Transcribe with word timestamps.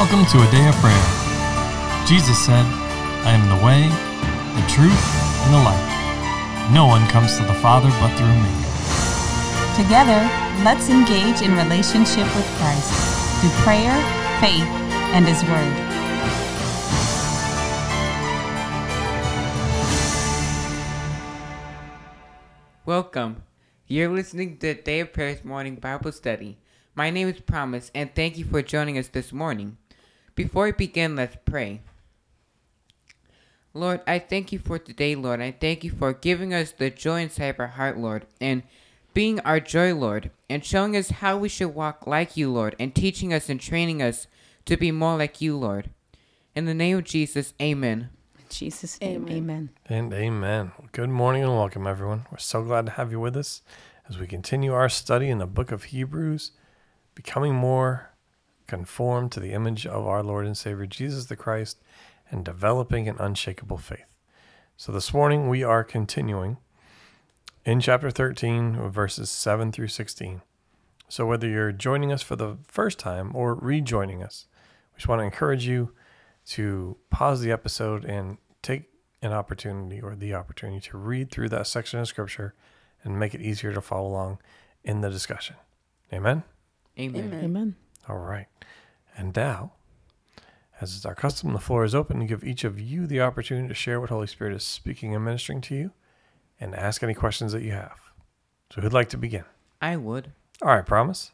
Welcome 0.00 0.24
to 0.30 0.38
a 0.38 0.50
day 0.50 0.66
of 0.66 0.74
prayer. 0.76 2.06
Jesus 2.06 2.38
said, 2.38 2.64
I 3.26 3.32
am 3.32 3.44
the 3.50 3.62
way, 3.62 3.86
the 4.56 4.66
truth, 4.66 5.04
and 5.44 5.52
the 5.52 5.58
life. 5.58 6.72
No 6.72 6.86
one 6.86 7.06
comes 7.08 7.36
to 7.36 7.42
the 7.44 7.52
Father 7.52 7.90
but 8.00 8.08
through 8.16 8.32
me. 8.32 8.48
Together, 9.76 10.24
let's 10.64 10.88
engage 10.88 11.42
in 11.42 11.54
relationship 11.54 12.24
with 12.34 12.46
Christ 12.56 12.90
through 13.42 13.50
prayer, 13.62 13.92
faith, 14.40 14.64
and 15.12 15.28
His 15.28 15.44
Word. 15.44 15.76
Welcome. 22.86 23.42
You're 23.86 24.08
listening 24.08 24.56
to 24.56 24.68
the 24.68 24.80
Day 24.80 25.00
of 25.00 25.12
Prayers 25.12 25.44
Morning 25.44 25.74
Bible 25.74 26.12
Study. 26.12 26.56
My 26.94 27.10
name 27.10 27.28
is 27.28 27.40
Promise, 27.40 27.90
and 27.94 28.14
thank 28.14 28.38
you 28.38 28.46
for 28.46 28.62
joining 28.62 28.96
us 28.96 29.08
this 29.08 29.30
morning. 29.30 29.76
Before 30.34 30.64
we 30.64 30.72
begin, 30.72 31.16
let's 31.16 31.36
pray. 31.44 31.80
Lord, 33.72 34.00
I 34.06 34.18
thank 34.18 34.52
you 34.52 34.58
for 34.58 34.78
today, 34.78 35.14
Lord. 35.14 35.40
I 35.40 35.52
thank 35.52 35.84
you 35.84 35.90
for 35.90 36.12
giving 36.12 36.52
us 36.52 36.72
the 36.72 36.90
joy 36.90 37.22
inside 37.22 37.46
of 37.46 37.60
our 37.60 37.66
heart, 37.68 37.98
Lord, 37.98 38.26
and 38.40 38.64
being 39.14 39.40
our 39.40 39.60
joy, 39.60 39.94
Lord, 39.94 40.30
and 40.48 40.64
showing 40.64 40.96
us 40.96 41.10
how 41.10 41.36
we 41.36 41.48
should 41.48 41.74
walk 41.74 42.06
like 42.06 42.36
you, 42.36 42.50
Lord, 42.50 42.74
and 42.78 42.94
teaching 42.94 43.32
us 43.32 43.48
and 43.48 43.60
training 43.60 44.02
us 44.02 44.26
to 44.64 44.76
be 44.76 44.90
more 44.90 45.16
like 45.16 45.40
you, 45.40 45.56
Lord. 45.56 45.90
In 46.54 46.64
the 46.64 46.74
name 46.74 46.98
of 46.98 47.04
Jesus, 47.04 47.54
amen. 47.60 48.10
In 48.38 48.44
Jesus' 48.48 49.00
name, 49.00 49.28
amen. 49.28 49.70
And 49.86 50.12
amen. 50.12 50.72
Good 50.92 51.10
morning 51.10 51.44
and 51.44 51.52
welcome, 51.52 51.86
everyone. 51.86 52.26
We're 52.30 52.38
so 52.38 52.64
glad 52.64 52.86
to 52.86 52.92
have 52.92 53.12
you 53.12 53.20
with 53.20 53.36
us 53.36 53.62
as 54.08 54.18
we 54.18 54.26
continue 54.26 54.72
our 54.72 54.88
study 54.88 55.30
in 55.30 55.38
the 55.38 55.46
book 55.46 55.70
of 55.70 55.84
Hebrews, 55.84 56.50
becoming 57.14 57.54
more 57.54 58.09
conformed 58.70 59.32
to 59.32 59.40
the 59.40 59.52
image 59.52 59.84
of 59.84 60.06
our 60.06 60.22
Lord 60.22 60.46
and 60.46 60.56
Savior 60.56 60.86
Jesus 60.86 61.26
the 61.26 61.34
Christ 61.34 61.82
and 62.30 62.44
developing 62.44 63.08
an 63.08 63.16
unshakable 63.18 63.78
faith. 63.78 64.14
So 64.76 64.92
this 64.92 65.12
morning 65.12 65.48
we 65.48 65.64
are 65.64 65.82
continuing 65.82 66.56
in 67.64 67.80
chapter 67.80 68.12
13, 68.12 68.88
verses 68.90 69.28
7 69.28 69.72
through 69.72 69.88
16. 69.88 70.42
So 71.08 71.26
whether 71.26 71.48
you're 71.48 71.72
joining 71.72 72.12
us 72.12 72.22
for 72.22 72.36
the 72.36 72.58
first 72.62 73.00
time 73.00 73.34
or 73.34 73.56
rejoining 73.56 74.22
us, 74.22 74.46
we 74.94 74.98
just 74.98 75.08
want 75.08 75.18
to 75.18 75.24
encourage 75.24 75.66
you 75.66 75.92
to 76.50 76.96
pause 77.10 77.40
the 77.40 77.50
episode 77.50 78.04
and 78.04 78.38
take 78.62 78.84
an 79.20 79.32
opportunity 79.32 80.00
or 80.00 80.14
the 80.14 80.32
opportunity 80.32 80.80
to 80.90 80.96
read 80.96 81.32
through 81.32 81.48
that 81.48 81.66
section 81.66 81.98
of 81.98 82.06
scripture 82.06 82.54
and 83.02 83.18
make 83.18 83.34
it 83.34 83.42
easier 83.42 83.72
to 83.72 83.80
follow 83.80 84.08
along 84.08 84.38
in 84.84 85.00
the 85.00 85.10
discussion. 85.10 85.56
Amen. 86.12 86.44
Amen. 86.96 87.34
Amen. 87.34 87.74
All 88.08 88.18
right. 88.18 88.46
And 89.16 89.34
now, 89.36 89.72
as 90.80 90.94
is 90.94 91.04
our 91.04 91.14
custom, 91.14 91.52
the 91.52 91.58
floor 91.58 91.84
is 91.84 91.94
open 91.94 92.20
to 92.20 92.26
give 92.26 92.42
each 92.44 92.64
of 92.64 92.80
you 92.80 93.06
the 93.06 93.20
opportunity 93.20 93.68
to 93.68 93.74
share 93.74 94.00
what 94.00 94.10
Holy 94.10 94.26
Spirit 94.26 94.54
is 94.54 94.64
speaking 94.64 95.14
and 95.14 95.24
ministering 95.24 95.60
to 95.62 95.74
you 95.74 95.90
and 96.58 96.74
ask 96.74 97.02
any 97.02 97.14
questions 97.14 97.52
that 97.52 97.62
you 97.62 97.72
have. 97.72 97.96
So, 98.72 98.80
who'd 98.80 98.92
like 98.92 99.08
to 99.10 99.16
begin? 99.18 99.44
I 99.80 99.96
would. 99.96 100.32
All 100.62 100.68
right, 100.68 100.86
promise. 100.86 101.32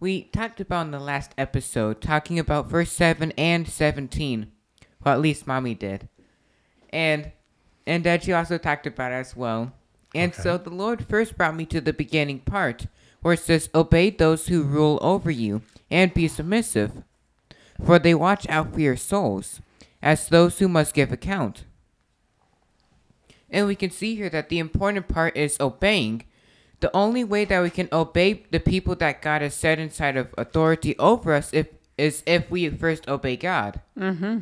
We 0.00 0.24
talked 0.24 0.60
about 0.60 0.86
in 0.86 0.90
the 0.90 0.98
last 1.00 1.32
episode, 1.38 2.00
talking 2.00 2.38
about 2.38 2.68
verse 2.68 2.90
7 2.92 3.32
and 3.38 3.66
17. 3.68 4.50
Well, 5.04 5.14
at 5.14 5.20
least 5.20 5.46
mommy 5.46 5.74
did. 5.74 6.08
And 6.90 7.32
and 7.86 8.02
Dad, 8.02 8.26
you 8.26 8.34
also 8.34 8.56
talked 8.58 8.86
about 8.86 9.12
as 9.12 9.36
well. 9.36 9.72
And 10.14 10.32
Okay. 10.32 10.42
so 10.42 10.56
the 10.58 10.70
Lord 10.70 11.06
first 11.06 11.36
brought 11.36 11.54
me 11.56 11.66
to 11.66 11.80
the 11.80 11.92
beginning 11.92 12.40
part, 12.40 12.86
where 13.24 13.32
it 13.32 13.40
says, 13.40 13.70
Obey 13.74 14.10
those 14.10 14.48
who 14.48 14.62
rule 14.62 14.98
over 15.00 15.30
you, 15.30 15.62
and 15.90 16.12
be 16.12 16.28
submissive, 16.28 16.92
for 17.82 17.98
they 17.98 18.14
watch 18.14 18.46
out 18.50 18.74
for 18.74 18.80
your 18.80 18.98
souls, 18.98 19.62
as 20.02 20.28
those 20.28 20.58
who 20.58 20.68
must 20.68 20.92
give 20.92 21.10
account. 21.10 21.64
And 23.48 23.66
we 23.66 23.76
can 23.76 23.88
see 23.88 24.14
here 24.14 24.28
that 24.28 24.50
the 24.50 24.58
important 24.58 25.08
part 25.08 25.38
is 25.38 25.56
obeying. 25.58 26.24
The 26.80 26.94
only 26.94 27.24
way 27.24 27.46
that 27.46 27.62
we 27.62 27.70
can 27.70 27.88
obey 27.90 28.44
the 28.50 28.60
people 28.60 28.94
that 28.96 29.22
God 29.22 29.40
has 29.40 29.54
set 29.54 29.78
inside 29.78 30.18
of 30.18 30.34
authority 30.36 30.94
over 30.98 31.32
us 31.32 31.48
if, 31.54 31.68
is 31.96 32.22
if 32.26 32.50
we 32.50 32.68
first 32.68 33.08
obey 33.08 33.36
God. 33.38 33.80
Mm-hmm. 33.98 34.40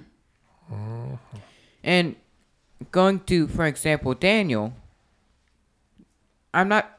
And 1.84 2.16
going 2.90 3.20
to, 3.20 3.46
for 3.46 3.64
example, 3.64 4.14
Daniel, 4.14 4.72
I'm 6.52 6.68
not, 6.68 6.98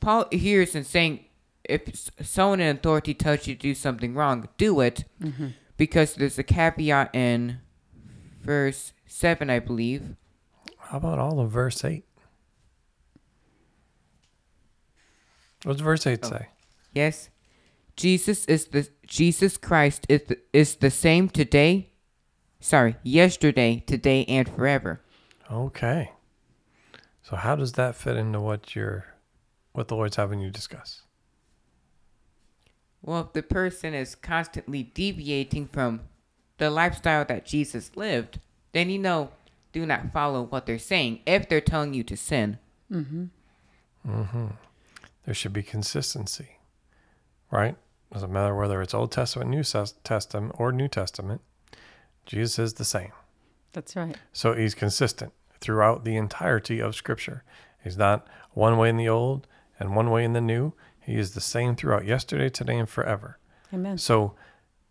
Paul 0.00 0.26
here 0.30 0.62
isn't 0.62 0.84
saying 0.84 1.24
if 1.64 2.10
someone 2.22 2.60
in 2.60 2.76
authority 2.76 3.14
tells 3.14 3.46
you 3.46 3.54
to 3.54 3.60
do 3.60 3.74
something 3.74 4.14
wrong, 4.14 4.48
do 4.56 4.80
it, 4.80 5.04
mm-hmm. 5.22 5.48
because 5.76 6.14
there's 6.14 6.38
a 6.38 6.42
caveat 6.42 7.14
in 7.14 7.60
verse 8.40 8.92
7, 9.06 9.50
I 9.50 9.58
believe. 9.58 10.16
How 10.78 10.96
about 10.96 11.18
all 11.18 11.40
of 11.40 11.50
verse 11.50 11.84
8? 11.84 12.04
What's 15.64 15.80
verse 15.80 16.06
8 16.06 16.24
say? 16.24 16.48
Yes. 16.94 17.28
Jesus 17.96 18.46
is 18.46 18.66
the 18.68 18.88
Jesus 19.06 19.58
Christ 19.58 20.06
is 20.08 20.22
the, 20.22 20.38
is 20.54 20.76
the 20.76 20.90
same 20.90 21.28
today. 21.28 21.90
Sorry, 22.58 22.96
yesterday, 23.02 23.84
today 23.86 24.24
and 24.26 24.48
forever. 24.48 25.02
Okay. 25.50 26.12
So, 27.22 27.36
how 27.36 27.56
does 27.56 27.72
that 27.72 27.94
fit 27.94 28.16
into 28.16 28.40
what 28.40 28.74
you're, 28.74 29.04
what 29.72 29.88
the 29.88 29.96
Lord's 29.96 30.16
having 30.16 30.40
you 30.40 30.50
discuss? 30.50 31.02
Well, 33.02 33.20
if 33.20 33.32
the 33.32 33.42
person 33.42 33.94
is 33.94 34.14
constantly 34.14 34.82
deviating 34.82 35.68
from 35.68 36.02
the 36.58 36.70
lifestyle 36.70 37.24
that 37.24 37.46
Jesus 37.46 37.96
lived, 37.96 38.38
then 38.72 38.90
you 38.90 38.98
know, 38.98 39.30
do 39.72 39.86
not 39.86 40.12
follow 40.12 40.42
what 40.42 40.66
they're 40.66 40.78
saying 40.78 41.20
if 41.26 41.48
they're 41.48 41.60
telling 41.60 41.94
you 41.94 42.02
to 42.04 42.16
sin. 42.16 42.58
Mm-hmm. 42.92 43.24
Mm-hmm. 44.06 44.46
There 45.24 45.34
should 45.34 45.52
be 45.52 45.62
consistency, 45.62 46.56
right? 47.50 47.76
Doesn't 48.12 48.32
matter 48.32 48.54
whether 48.54 48.82
it's 48.82 48.94
Old 48.94 49.12
Testament, 49.12 49.50
New 49.50 49.62
Testament, 49.62 50.54
or 50.58 50.72
New 50.72 50.88
Testament. 50.88 51.40
Jesus 52.26 52.58
is 52.58 52.74
the 52.74 52.84
same. 52.84 53.12
That's 53.72 53.94
right. 53.94 54.16
So 54.32 54.54
he's 54.54 54.74
consistent 54.74 55.32
throughout 55.60 56.04
the 56.04 56.16
entirety 56.16 56.80
of 56.80 56.96
Scripture. 56.96 57.44
He's 57.82 57.96
not 57.96 58.26
one 58.52 58.76
way 58.76 58.88
in 58.88 58.96
the 58.96 59.08
Old 59.08 59.46
and 59.80 59.96
one 59.96 60.10
way 60.10 60.22
in 60.24 60.34
the 60.34 60.40
New. 60.40 60.74
He 61.00 61.16
is 61.16 61.32
the 61.32 61.40
same 61.40 61.74
throughout 61.74 62.04
yesterday, 62.04 62.50
today, 62.50 62.78
and 62.78 62.88
forever. 62.88 63.38
Amen. 63.74 63.98
So 63.98 64.34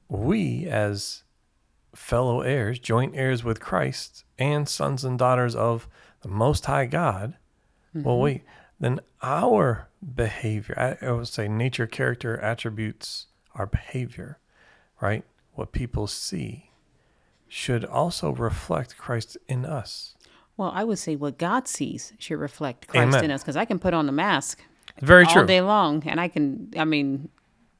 we, 0.10 0.66
as 0.66 1.24
fellow 1.96 2.42
heirs, 2.42 2.80
joint 2.80 3.16
heirs 3.16 3.44
with 3.44 3.62
Christ, 3.62 4.26
and 4.38 4.68
sons 4.68 5.06
and 5.06 5.18
daughters 5.18 5.56
of 5.56 5.88
the 6.22 6.28
Most 6.28 6.66
High 6.66 6.88
God, 6.88 7.36
well, 7.94 8.16
mm-hmm. 8.16 8.24
wait, 8.24 8.44
then 8.80 9.00
our 9.22 9.88
behavior, 10.16 10.76
I, 10.78 11.06
I 11.06 11.12
would 11.12 11.28
say 11.28 11.48
nature, 11.48 11.88
character, 11.88 12.38
attributes, 12.40 13.28
our 13.56 13.66
behavior, 13.66 14.40
right? 15.02 15.24
What 15.54 15.72
people 15.72 16.08
see 16.08 16.72
should 17.48 17.84
also 17.84 18.32
reflect 18.32 18.98
Christ 18.98 19.38
in 19.48 19.66
us. 19.66 20.16
Well, 20.56 20.72
I 20.74 20.84
would 20.84 21.00
say 21.00 21.16
what 21.16 21.38
God 21.38 21.68
sees 21.68 22.14
should 22.20 22.40
reflect 22.40 22.88
Christ 22.88 23.08
Amen. 23.08 23.26
in 23.26 23.32
us 23.32 23.42
because 23.42 23.58
I 23.58 23.66
can 23.66 23.80
put 23.80 23.94
on 23.94 24.06
the 24.06 24.12
mask 24.12 24.62
Very 25.02 25.26
all 25.26 25.34
true. 25.34 25.46
day 25.46 25.62
long 25.62 26.04
and 26.06 26.20
I 26.20 26.28
can, 26.28 26.72
I 26.78 26.86
mean, 26.86 27.30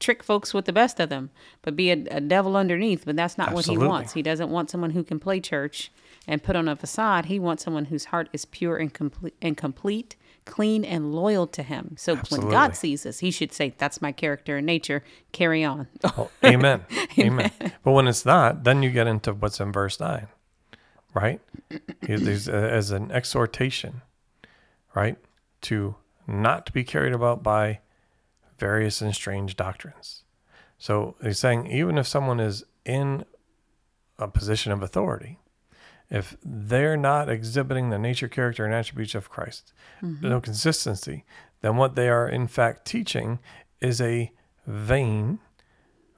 trick 0.00 0.22
folks 0.22 0.52
with 0.52 0.64
the 0.64 0.72
best 0.72 0.98
of 0.98 1.10
them, 1.10 1.30
but 1.62 1.76
be 1.76 1.90
a, 1.90 2.04
a 2.10 2.20
devil 2.20 2.56
underneath. 2.56 3.04
But 3.04 3.16
that's 3.16 3.38
not 3.38 3.52
what 3.52 3.66
he 3.66 3.78
wants. 3.78 4.14
He 4.14 4.22
doesn't 4.22 4.50
want 4.50 4.70
someone 4.70 4.90
who 4.90 5.04
can 5.04 5.20
play 5.20 5.38
church 5.40 5.92
and 6.26 6.42
put 6.42 6.56
on 6.56 6.68
a 6.68 6.74
facade. 6.74 7.26
He 7.26 7.38
wants 7.38 7.62
someone 7.62 7.86
whose 7.86 8.06
heart 8.06 8.28
is 8.32 8.44
pure 8.44 8.76
and 8.76 8.92
complete, 8.92 9.34
and 9.40 9.56
complete, 9.56 10.16
clean 10.44 10.84
and 10.84 11.14
loyal 11.14 11.46
to 11.48 11.62
him. 11.62 11.94
So 11.98 12.16
Absolutely. 12.16 12.46
when 12.46 12.52
God 12.52 12.76
sees 12.76 13.06
us, 13.06 13.20
he 13.20 13.30
should 13.30 13.52
say, 13.52 13.74
"That's 13.78 14.02
my 14.02 14.10
character 14.10 14.56
and 14.56 14.66
nature. 14.66 15.04
Carry 15.32 15.62
on." 15.62 15.86
Oh, 16.04 16.30
amen. 16.44 16.84
amen. 17.18 17.52
But 17.84 17.92
when 17.92 18.08
it's 18.08 18.24
not, 18.24 18.64
then 18.64 18.82
you 18.82 18.90
get 18.90 19.06
into 19.06 19.32
what's 19.32 19.60
in 19.60 19.70
verse 19.72 20.00
9, 20.00 20.26
right? 21.14 21.40
Is 22.02 22.48
uh, 22.48 22.52
as 22.52 22.90
an 22.90 23.12
exhortation, 23.12 24.02
right? 24.94 25.16
To 25.62 25.94
not 26.26 26.66
to 26.66 26.72
be 26.72 26.84
carried 26.84 27.12
about 27.12 27.42
by 27.42 27.80
various 28.58 29.00
and 29.00 29.14
strange 29.14 29.56
doctrines. 29.56 30.24
So 30.78 31.16
he's 31.22 31.38
saying, 31.38 31.66
even 31.66 31.98
if 31.98 32.06
someone 32.06 32.40
is 32.40 32.64
in 32.84 33.24
a 34.18 34.28
position 34.28 34.72
of 34.72 34.82
authority, 34.82 35.38
if 36.10 36.36
they're 36.44 36.96
not 36.96 37.28
exhibiting 37.28 37.90
the 37.90 37.98
nature, 37.98 38.28
character, 38.28 38.64
and 38.64 38.74
attributes 38.74 39.14
of 39.14 39.30
Christ, 39.30 39.72
mm-hmm. 40.02 40.28
no 40.28 40.40
consistency, 40.40 41.24
then 41.60 41.76
what 41.76 41.94
they 41.94 42.08
are 42.08 42.28
in 42.28 42.48
fact 42.48 42.86
teaching 42.86 43.38
is 43.80 44.00
a 44.00 44.32
vain, 44.66 45.38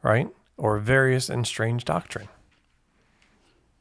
right, 0.02 0.28
or 0.56 0.78
various 0.78 1.28
and 1.28 1.46
strange 1.46 1.84
doctrine. 1.84 2.28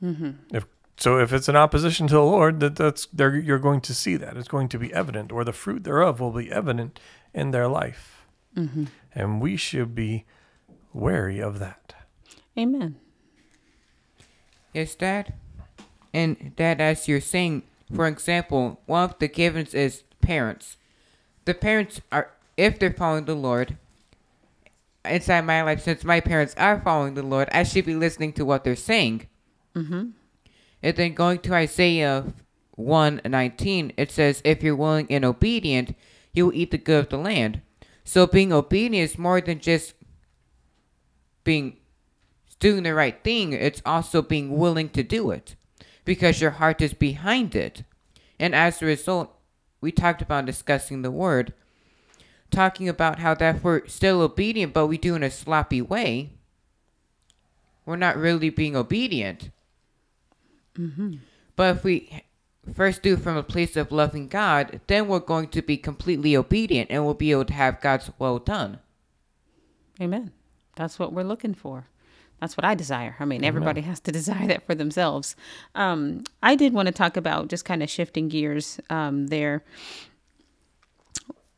Mm-hmm. 0.04 0.32
If 0.56 0.66
so, 0.98 1.18
if 1.18 1.34
it's 1.34 1.48
an 1.48 1.56
opposition 1.56 2.08
to 2.08 2.14
the 2.14 2.24
Lord, 2.24 2.60
that 2.60 2.76
that's 2.76 3.08
there, 3.08 3.36
you're 3.36 3.60
going 3.60 3.82
to 3.82 3.94
see 3.94 4.18
that 4.18 4.38
it's 4.38 4.48
going 4.48 4.70
to 4.70 4.78
be 4.78 4.94
evident, 4.94 5.32
or 5.32 5.44
the 5.44 5.54
fruit 5.54 5.84
thereof 5.84 6.20
will 6.20 6.32
be 6.32 6.52
evident 6.52 7.00
in 7.34 7.52
their 7.52 7.68
life, 7.68 8.26
and 9.16 9.42
we 9.42 9.58
should 9.58 9.96
be 9.96 10.26
wary 10.94 11.40
of 11.40 11.60
that. 11.60 11.96
Amen. 12.58 12.98
Is 14.74 14.96
that? 14.96 15.34
And 16.14 16.54
that, 16.58 16.82
as 16.82 17.08
you're 17.08 17.22
saying, 17.22 17.64
for 17.94 18.08
example, 18.08 18.80
one 18.86 19.04
of 19.04 19.20
the 19.20 19.28
givens 19.28 19.74
is 19.74 20.04
parents. 20.22 20.78
The 21.46 21.54
parents 21.54 22.02
are, 22.12 22.32
if 22.58 22.78
they're 22.78 22.94
following 22.94 23.26
the 23.26 23.36
Lord, 23.36 23.78
inside 25.04 25.42
my 25.42 25.64
life, 25.64 25.82
since 25.82 26.04
my 26.04 26.20
parents 26.20 26.54
are 26.58 26.80
following 26.80 27.16
the 27.16 27.24
Lord, 27.24 27.50
I 27.52 27.64
should 27.64 27.86
be 27.86 27.96
listening 27.96 28.34
to 28.34 28.46
what 28.46 28.64
they're 28.64 28.76
saying. 28.76 29.28
Mm-hmm. 29.76 30.10
And 30.84 30.96
then 30.96 31.14
going 31.14 31.40
to 31.40 31.54
Isaiah 31.54 32.34
1 32.76 33.22
19, 33.26 33.94
it 33.98 34.12
says, 34.12 34.42
If 34.44 34.64
you're 34.64 34.76
willing 34.76 35.08
and 35.10 35.24
obedient, 35.24 35.96
you 36.34 36.46
will 36.46 36.54
eat 36.54 36.72
the 36.72 36.78
good 36.78 37.06
of 37.06 37.10
the 37.10 37.18
land. 37.18 37.62
So 38.04 38.26
being 38.26 38.52
obedient 38.52 39.12
is 39.12 39.18
more 39.18 39.42
than 39.42 39.60
just 39.60 39.94
being 41.44 41.78
doing 42.60 42.84
the 42.84 42.94
right 42.94 43.24
thing, 43.24 43.54
it's 43.54 43.82
also 43.86 44.22
being 44.22 44.58
willing 44.58 44.90
to 44.90 45.04
do 45.04 45.32
it 45.32 45.56
because 46.06 46.40
your 46.40 46.52
heart 46.52 46.82
is 46.82 46.94
behind 46.94 47.56
it. 47.56 47.84
And 48.40 48.56
as 48.56 48.82
a 48.82 48.86
result, 48.86 49.36
we 49.82 49.92
talked 49.92 50.22
about 50.22 50.46
discussing 50.46 51.02
the 51.02 51.12
word, 51.12 51.54
talking 52.52 52.88
about 52.88 53.20
how 53.20 53.34
that 53.36 53.64
we're 53.64 53.88
still 53.88 54.22
obedient, 54.22 54.74
but 54.74 54.88
we 54.88 54.98
do 54.98 55.16
in 55.16 55.24
a 55.24 55.32
sloppy 55.32 55.82
way, 55.82 56.34
we're 57.86 57.96
not 57.96 58.16
really 58.16 58.50
being 58.50 58.76
obedient. 58.76 59.50
Mm-hmm. 60.78 61.16
But 61.56 61.78
if 61.78 61.84
we 61.84 62.24
first 62.74 63.02
do 63.02 63.18
from 63.18 63.38
a 63.38 63.44
place 63.44 63.76
of 63.76 63.92
loving 63.92 64.28
God, 64.28 64.82
then 64.88 65.08
we're 65.08 65.20
going 65.20 65.48
to 65.50 65.62
be 65.62 65.78
completely 65.78 66.36
obedient 66.36 66.92
and 66.92 67.06
we'll 67.06 67.14
be 67.14 67.32
able 67.32 67.46
to 67.46 67.54
have 67.54 67.82
God's 67.82 68.12
will 68.20 68.40
done. 68.40 68.80
Amen. 70.00 70.32
That's 70.76 70.98
what 70.98 71.14
we're 71.14 71.24
looking 71.24 71.54
for. 71.54 71.88
That's 72.40 72.58
what 72.58 72.66
I 72.66 72.74
desire. 72.74 73.16
I 73.20 73.26
mean, 73.26 73.44
everybody 73.44 73.82
has 73.82 74.00
to 74.02 74.12
desire 74.12 74.48
that 74.48 74.66
for 74.66 74.74
themselves. 74.74 75.36
Um, 75.76 76.24
I 76.42 76.56
did 76.56 76.74
want 76.74 76.88
to 76.88 76.92
talk 76.92 77.16
about 77.16 77.50
just 77.50 77.66
kind 77.66 77.84
of 77.84 77.90
shifting 77.90 78.30
gears 78.30 78.80
um, 78.90 79.28
there. 79.28 79.64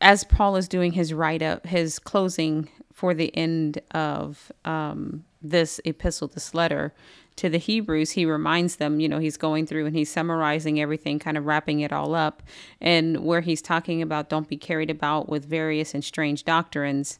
As 0.01 0.25
Paul 0.25 0.57
is 0.57 0.67
doing 0.67 0.91
his 0.91 1.13
write 1.13 1.41
up, 1.41 1.65
his 1.65 1.99
closing 1.99 2.67
for 2.91 3.13
the 3.13 3.35
end 3.35 3.79
of 3.91 4.51
um, 4.65 5.23
this 5.41 5.79
epistle, 5.85 6.27
this 6.27 6.53
letter 6.53 6.93
to 7.35 7.49
the 7.49 7.57
Hebrews, 7.57 8.11
he 8.11 8.25
reminds 8.25 8.75
them, 8.75 8.99
you 8.99 9.09
know, 9.09 9.19
he's 9.19 9.37
going 9.37 9.65
through 9.65 9.85
and 9.85 9.95
he's 9.95 10.11
summarizing 10.11 10.79
everything, 10.79 11.19
kind 11.19 11.37
of 11.37 11.45
wrapping 11.45 11.79
it 11.79 11.91
all 11.91 12.13
up. 12.13 12.43
And 12.79 13.23
where 13.23 13.41
he's 13.41 13.61
talking 13.61 14.01
about 14.01 14.29
don't 14.29 14.47
be 14.47 14.57
carried 14.57 14.89
about 14.89 15.29
with 15.29 15.45
various 15.45 15.93
and 15.93 16.03
strange 16.03 16.43
doctrines. 16.43 17.19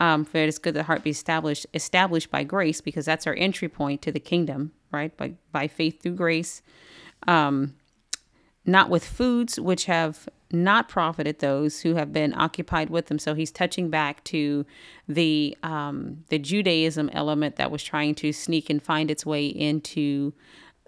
Um, 0.00 0.24
for 0.24 0.38
it 0.38 0.48
is 0.48 0.58
good 0.58 0.74
that 0.74 0.84
heart 0.84 1.04
be 1.04 1.10
established 1.10 1.66
established 1.72 2.30
by 2.30 2.42
grace, 2.42 2.80
because 2.80 3.04
that's 3.04 3.28
our 3.28 3.34
entry 3.34 3.68
point 3.68 4.02
to 4.02 4.10
the 4.10 4.18
kingdom, 4.18 4.72
right? 4.90 5.16
By 5.16 5.34
by 5.52 5.68
faith 5.68 6.02
through 6.02 6.16
grace. 6.16 6.62
Um, 7.28 7.74
not 8.66 8.90
with 8.90 9.04
foods 9.04 9.60
which 9.60 9.84
have 9.84 10.28
not 10.52 10.88
profited 10.88 11.38
those 11.38 11.80
who 11.80 11.94
have 11.94 12.12
been 12.12 12.34
occupied 12.34 12.90
with 12.90 13.06
them. 13.06 13.18
So 13.18 13.34
he's 13.34 13.50
touching 13.50 13.90
back 13.90 14.22
to 14.24 14.64
the 15.08 15.56
um, 15.62 16.24
the 16.28 16.38
Judaism 16.38 17.10
element 17.12 17.56
that 17.56 17.70
was 17.70 17.82
trying 17.82 18.14
to 18.16 18.32
sneak 18.32 18.70
and 18.70 18.82
find 18.82 19.10
its 19.10 19.26
way 19.26 19.46
into 19.46 20.32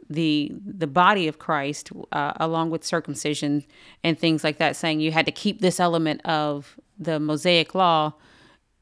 the 0.09 0.53
the 0.65 0.87
body 0.87 1.27
of 1.27 1.39
Christ, 1.39 1.91
uh, 2.13 2.33
along 2.37 2.71
with 2.71 2.85
circumcision 2.85 3.65
and 4.05 4.19
things 4.19 4.45
like 4.45 4.59
that, 4.59 4.77
saying 4.77 5.01
you 5.01 5.13
had 5.13 5.27
to 5.27 5.33
keep 5.33 5.61
this 5.61 5.81
element 5.81 6.21
of 6.25 6.79
the 6.99 7.19
Mosaic 7.19 7.75
law 7.75 8.15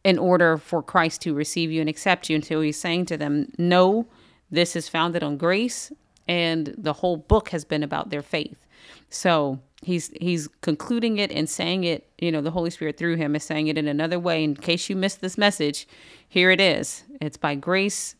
in 0.02 0.18
order 0.18 0.58
for 0.58 0.82
Christ 0.82 1.22
to 1.22 1.32
receive 1.32 1.70
you 1.70 1.80
and 1.80 1.88
accept 1.88 2.28
you. 2.28 2.36
Until 2.36 2.60
he's 2.60 2.78
saying 2.78 3.06
to 3.06 3.16
them, 3.16 3.50
no, 3.58 4.06
this 4.50 4.76
is 4.76 4.88
founded 4.88 5.22
on 5.22 5.38
grace, 5.38 5.92
and 6.28 6.74
the 6.76 6.92
whole 6.92 7.16
book 7.16 7.48
has 7.50 7.64
been 7.64 7.82
about 7.82 8.10
their 8.10 8.22
faith. 8.22 8.66
So 9.08 9.60
he's 9.84 10.10
he's 10.20 10.48
concluding 10.60 11.18
it 11.18 11.30
and 11.30 11.48
saying 11.48 11.84
it 11.84 12.08
you 12.18 12.32
know 12.32 12.40
the 12.40 12.50
holy 12.50 12.70
spirit 12.70 12.96
through 12.96 13.16
him 13.16 13.36
is 13.36 13.44
saying 13.44 13.68
it 13.68 13.78
in 13.78 13.88
another 13.88 14.18
way. 14.18 14.42
In 14.42 14.56
case 14.56 14.88
you 14.88 14.96
missed 14.96 15.20
this 15.20 15.38
message 15.38 15.86
here 16.28 16.50
it 16.50 16.60
is. 16.60 17.04
It's 17.20 17.36
by 17.36 17.54
grace 17.54 18.16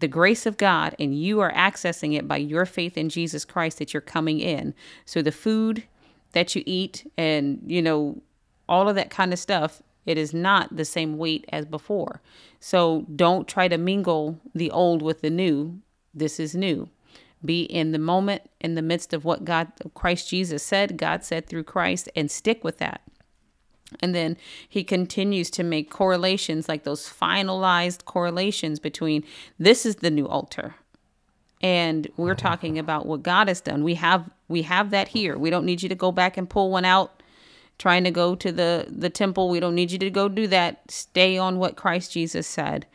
the 0.00 0.08
grace 0.08 0.46
of 0.46 0.56
god 0.56 0.96
and 0.98 1.16
you 1.16 1.40
are 1.40 1.52
accessing 1.52 2.16
it 2.16 2.26
by 2.26 2.36
your 2.36 2.66
faith 2.66 2.98
in 2.98 3.08
jesus 3.08 3.44
christ 3.44 3.78
that 3.78 3.92
you're 3.92 4.00
coming 4.00 4.40
in. 4.40 4.74
So 5.04 5.22
the 5.22 5.32
food 5.32 5.84
that 6.32 6.54
you 6.54 6.62
eat 6.66 7.10
and 7.16 7.62
you 7.66 7.82
know 7.82 8.22
all 8.68 8.88
of 8.88 8.94
that 8.96 9.10
kind 9.10 9.32
of 9.32 9.38
stuff 9.38 9.82
it 10.04 10.18
is 10.18 10.34
not 10.34 10.76
the 10.76 10.84
same 10.84 11.16
weight 11.16 11.44
as 11.50 11.64
before. 11.64 12.20
So 12.58 13.06
don't 13.14 13.46
try 13.46 13.68
to 13.68 13.78
mingle 13.78 14.40
the 14.52 14.70
old 14.70 15.00
with 15.00 15.20
the 15.20 15.30
new. 15.30 15.80
This 16.12 16.40
is 16.40 16.56
new 16.56 16.88
be 17.44 17.62
in 17.62 17.92
the 17.92 17.98
moment, 17.98 18.42
in 18.60 18.74
the 18.74 18.82
midst 18.82 19.12
of 19.12 19.24
what 19.24 19.44
God, 19.44 19.68
Christ 19.94 20.28
Jesus 20.28 20.62
said, 20.62 20.96
God 20.96 21.24
said 21.24 21.46
through 21.46 21.64
Christ, 21.64 22.08
and 22.14 22.30
stick 22.30 22.62
with 22.64 22.78
that. 22.78 23.02
And 24.00 24.14
then 24.14 24.36
he 24.68 24.84
continues 24.84 25.50
to 25.50 25.62
make 25.62 25.90
correlations, 25.90 26.68
like 26.68 26.84
those 26.84 27.08
finalized 27.08 28.04
correlations 28.04 28.78
between 28.78 29.24
this 29.58 29.84
is 29.84 29.96
the 29.96 30.10
new 30.10 30.26
altar. 30.26 30.76
And 31.60 32.08
we're 32.16 32.34
talking 32.34 32.78
about 32.78 33.06
what 33.06 33.22
God 33.22 33.48
has 33.48 33.60
done. 33.60 33.84
We 33.84 33.94
have 33.94 34.28
we 34.48 34.62
have 34.62 34.90
that 34.90 35.08
here. 35.08 35.38
We 35.38 35.50
don't 35.50 35.64
need 35.64 35.82
you 35.82 35.88
to 35.88 35.94
go 35.94 36.10
back 36.10 36.36
and 36.36 36.50
pull 36.50 36.70
one 36.70 36.84
out 36.84 37.22
trying 37.78 38.04
to 38.04 38.10
go 38.10 38.34
to 38.34 38.50
the 38.50 38.86
the 38.88 39.10
temple. 39.10 39.48
We 39.48 39.60
don't 39.60 39.74
need 39.74 39.92
you 39.92 39.98
to 39.98 40.10
go 40.10 40.28
do 40.28 40.46
that. 40.48 40.90
Stay 40.90 41.38
on 41.38 41.58
what 41.58 41.76
Christ 41.76 42.12
Jesus 42.12 42.46
said 42.46 42.86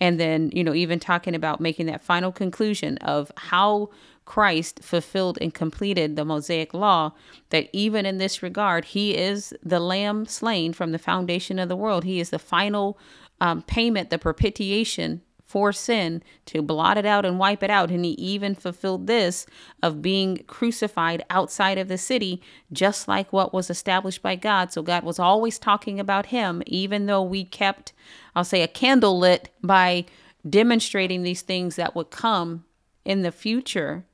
and 0.00 0.18
then 0.18 0.50
you 0.52 0.64
know 0.64 0.74
even 0.74 0.98
talking 0.98 1.34
about 1.34 1.60
making 1.60 1.86
that 1.86 2.02
final 2.02 2.32
conclusion 2.32 2.96
of 2.98 3.30
how 3.36 3.90
Christ 4.24 4.80
fulfilled 4.82 5.38
and 5.40 5.52
completed 5.52 6.14
the 6.14 6.24
Mosaic 6.24 6.72
law, 6.72 7.12
that 7.48 7.68
even 7.72 8.06
in 8.06 8.18
this 8.18 8.44
regard, 8.44 8.84
he 8.84 9.16
is 9.16 9.52
the 9.62 9.80
lamb 9.80 10.24
slain 10.24 10.72
from 10.72 10.92
the 10.92 11.00
foundation 11.00 11.58
of 11.58 11.68
the 11.68 11.74
world. 11.74 12.04
He 12.04 12.20
is 12.20 12.30
the 12.30 12.38
final 12.38 12.96
um, 13.40 13.62
payment, 13.62 14.10
the 14.10 14.18
propitiation 14.18 15.22
for 15.50 15.72
sin 15.72 16.22
to 16.46 16.62
blot 16.62 16.96
it 16.96 17.04
out 17.04 17.26
and 17.26 17.36
wipe 17.36 17.60
it 17.60 17.70
out. 17.70 17.90
And 17.90 18.04
he 18.04 18.12
even 18.12 18.54
fulfilled 18.54 19.08
this 19.08 19.46
of 19.82 20.00
being 20.00 20.44
crucified 20.46 21.24
outside 21.28 21.76
of 21.76 21.88
the 21.88 21.98
city, 21.98 22.40
just 22.72 23.08
like 23.08 23.32
what 23.32 23.52
was 23.52 23.68
established 23.68 24.22
by 24.22 24.36
God. 24.36 24.72
So 24.72 24.80
God 24.80 25.02
was 25.02 25.18
always 25.18 25.58
talking 25.58 25.98
about 25.98 26.26
him, 26.26 26.62
even 26.66 27.06
though 27.06 27.24
we 27.24 27.44
kept, 27.44 27.92
I'll 28.36 28.44
say, 28.44 28.62
a 28.62 28.68
candle 28.68 29.18
lit 29.18 29.48
by 29.60 30.04
demonstrating 30.48 31.24
these 31.24 31.42
things 31.42 31.74
that 31.74 31.96
would 31.96 32.10
come 32.10 32.64
in 33.04 33.22
the 33.22 33.32
future 33.32 34.04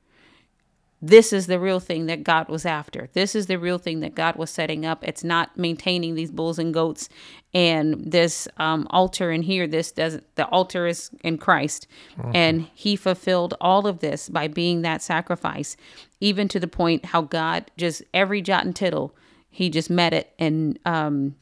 this 1.01 1.31
is 1.31 1.45
the 1.45 1.59
real 1.59 1.79
thing 1.79 2.07
that 2.07 2.23
God 2.23 2.49
was 2.49 2.65
after. 2.65 3.09
This 3.13 3.35
is 3.35 3.45
the 3.45 3.59
real 3.59 3.77
thing 3.77 3.99
that 3.99 4.15
God 4.15 4.35
was 4.35 4.49
setting 4.49 4.85
up. 4.85 5.07
It's 5.07 5.23
not 5.23 5.55
maintaining 5.55 6.15
these 6.15 6.31
bulls 6.31 6.57
and 6.57 6.73
goats 6.73 7.07
and 7.53 8.11
this 8.11 8.47
um, 8.57 8.87
altar 8.89 9.31
in 9.31 9.43
here. 9.43 9.67
This 9.67 9.91
doesn't, 9.91 10.23
the 10.35 10.47
altar 10.47 10.87
is 10.87 11.11
in 11.23 11.37
Christ. 11.37 11.87
Mm-hmm. 12.17 12.31
And 12.33 12.67
he 12.73 12.95
fulfilled 12.95 13.53
all 13.61 13.85
of 13.85 13.99
this 13.99 14.27
by 14.27 14.47
being 14.47 14.81
that 14.81 15.03
sacrifice, 15.03 15.77
even 16.19 16.47
to 16.47 16.59
the 16.59 16.67
point 16.67 17.05
how 17.05 17.21
God 17.21 17.69
just 17.77 18.01
every 18.11 18.41
jot 18.41 18.65
and 18.65 18.75
tittle, 18.75 19.15
he 19.51 19.69
just 19.69 19.91
met 19.91 20.13
it. 20.13 20.33
And 20.39 20.79
um, 20.83 21.35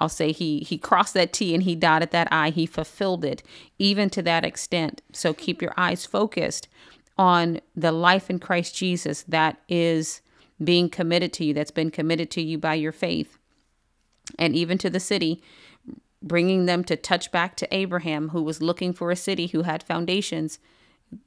I'll 0.00 0.08
say 0.08 0.32
he 0.32 0.60
he 0.60 0.78
crossed 0.78 1.14
that 1.14 1.32
T 1.32 1.54
and 1.54 1.62
he 1.62 1.76
dotted 1.76 2.10
that 2.10 2.26
I. 2.32 2.50
He 2.50 2.66
fulfilled 2.66 3.24
it, 3.24 3.44
even 3.78 4.10
to 4.10 4.22
that 4.22 4.44
extent. 4.44 5.00
So 5.12 5.32
keep 5.32 5.62
your 5.62 5.72
eyes 5.76 6.04
focused 6.04 6.66
on 7.16 7.60
the 7.76 7.92
life 7.92 8.30
in 8.30 8.38
Christ 8.38 8.74
Jesus 8.74 9.22
that 9.22 9.60
is 9.68 10.20
being 10.62 10.88
committed 10.88 11.32
to 11.34 11.44
you, 11.44 11.54
that's 11.54 11.70
been 11.70 11.90
committed 11.90 12.30
to 12.32 12.42
you 12.42 12.58
by 12.58 12.74
your 12.74 12.92
faith, 12.92 13.38
and 14.38 14.54
even 14.54 14.78
to 14.78 14.90
the 14.90 15.00
city, 15.00 15.42
bringing 16.22 16.66
them 16.66 16.82
to 16.84 16.96
touch 16.96 17.30
back 17.30 17.56
to 17.56 17.74
Abraham, 17.74 18.30
who 18.30 18.42
was 18.42 18.62
looking 18.62 18.92
for 18.92 19.10
a 19.10 19.16
city 19.16 19.48
who 19.48 19.62
had 19.62 19.82
foundations, 19.82 20.58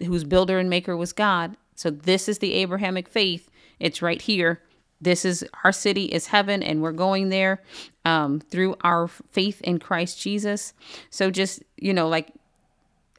whose 0.05 0.23
builder 0.23 0.57
and 0.59 0.69
maker 0.69 0.97
was 0.97 1.13
God. 1.13 1.55
So, 1.75 1.89
this 1.89 2.27
is 2.27 2.39
the 2.39 2.53
Abrahamic 2.53 3.07
faith. 3.07 3.49
It's 3.79 4.01
right 4.01 4.21
here. 4.21 4.61
This 4.99 5.23
is 5.25 5.45
our 5.63 5.71
city 5.71 6.05
is 6.05 6.27
heaven, 6.27 6.63
and 6.63 6.81
we're 6.81 6.91
going 6.91 7.29
there 7.29 7.61
um, 8.03 8.39
through 8.39 8.75
our 8.81 9.07
faith 9.07 9.61
in 9.61 9.77
Christ 9.77 10.19
Jesus. 10.19 10.73
So, 11.11 11.29
just, 11.29 11.63
you 11.77 11.93
know, 11.93 12.07
like 12.07 12.33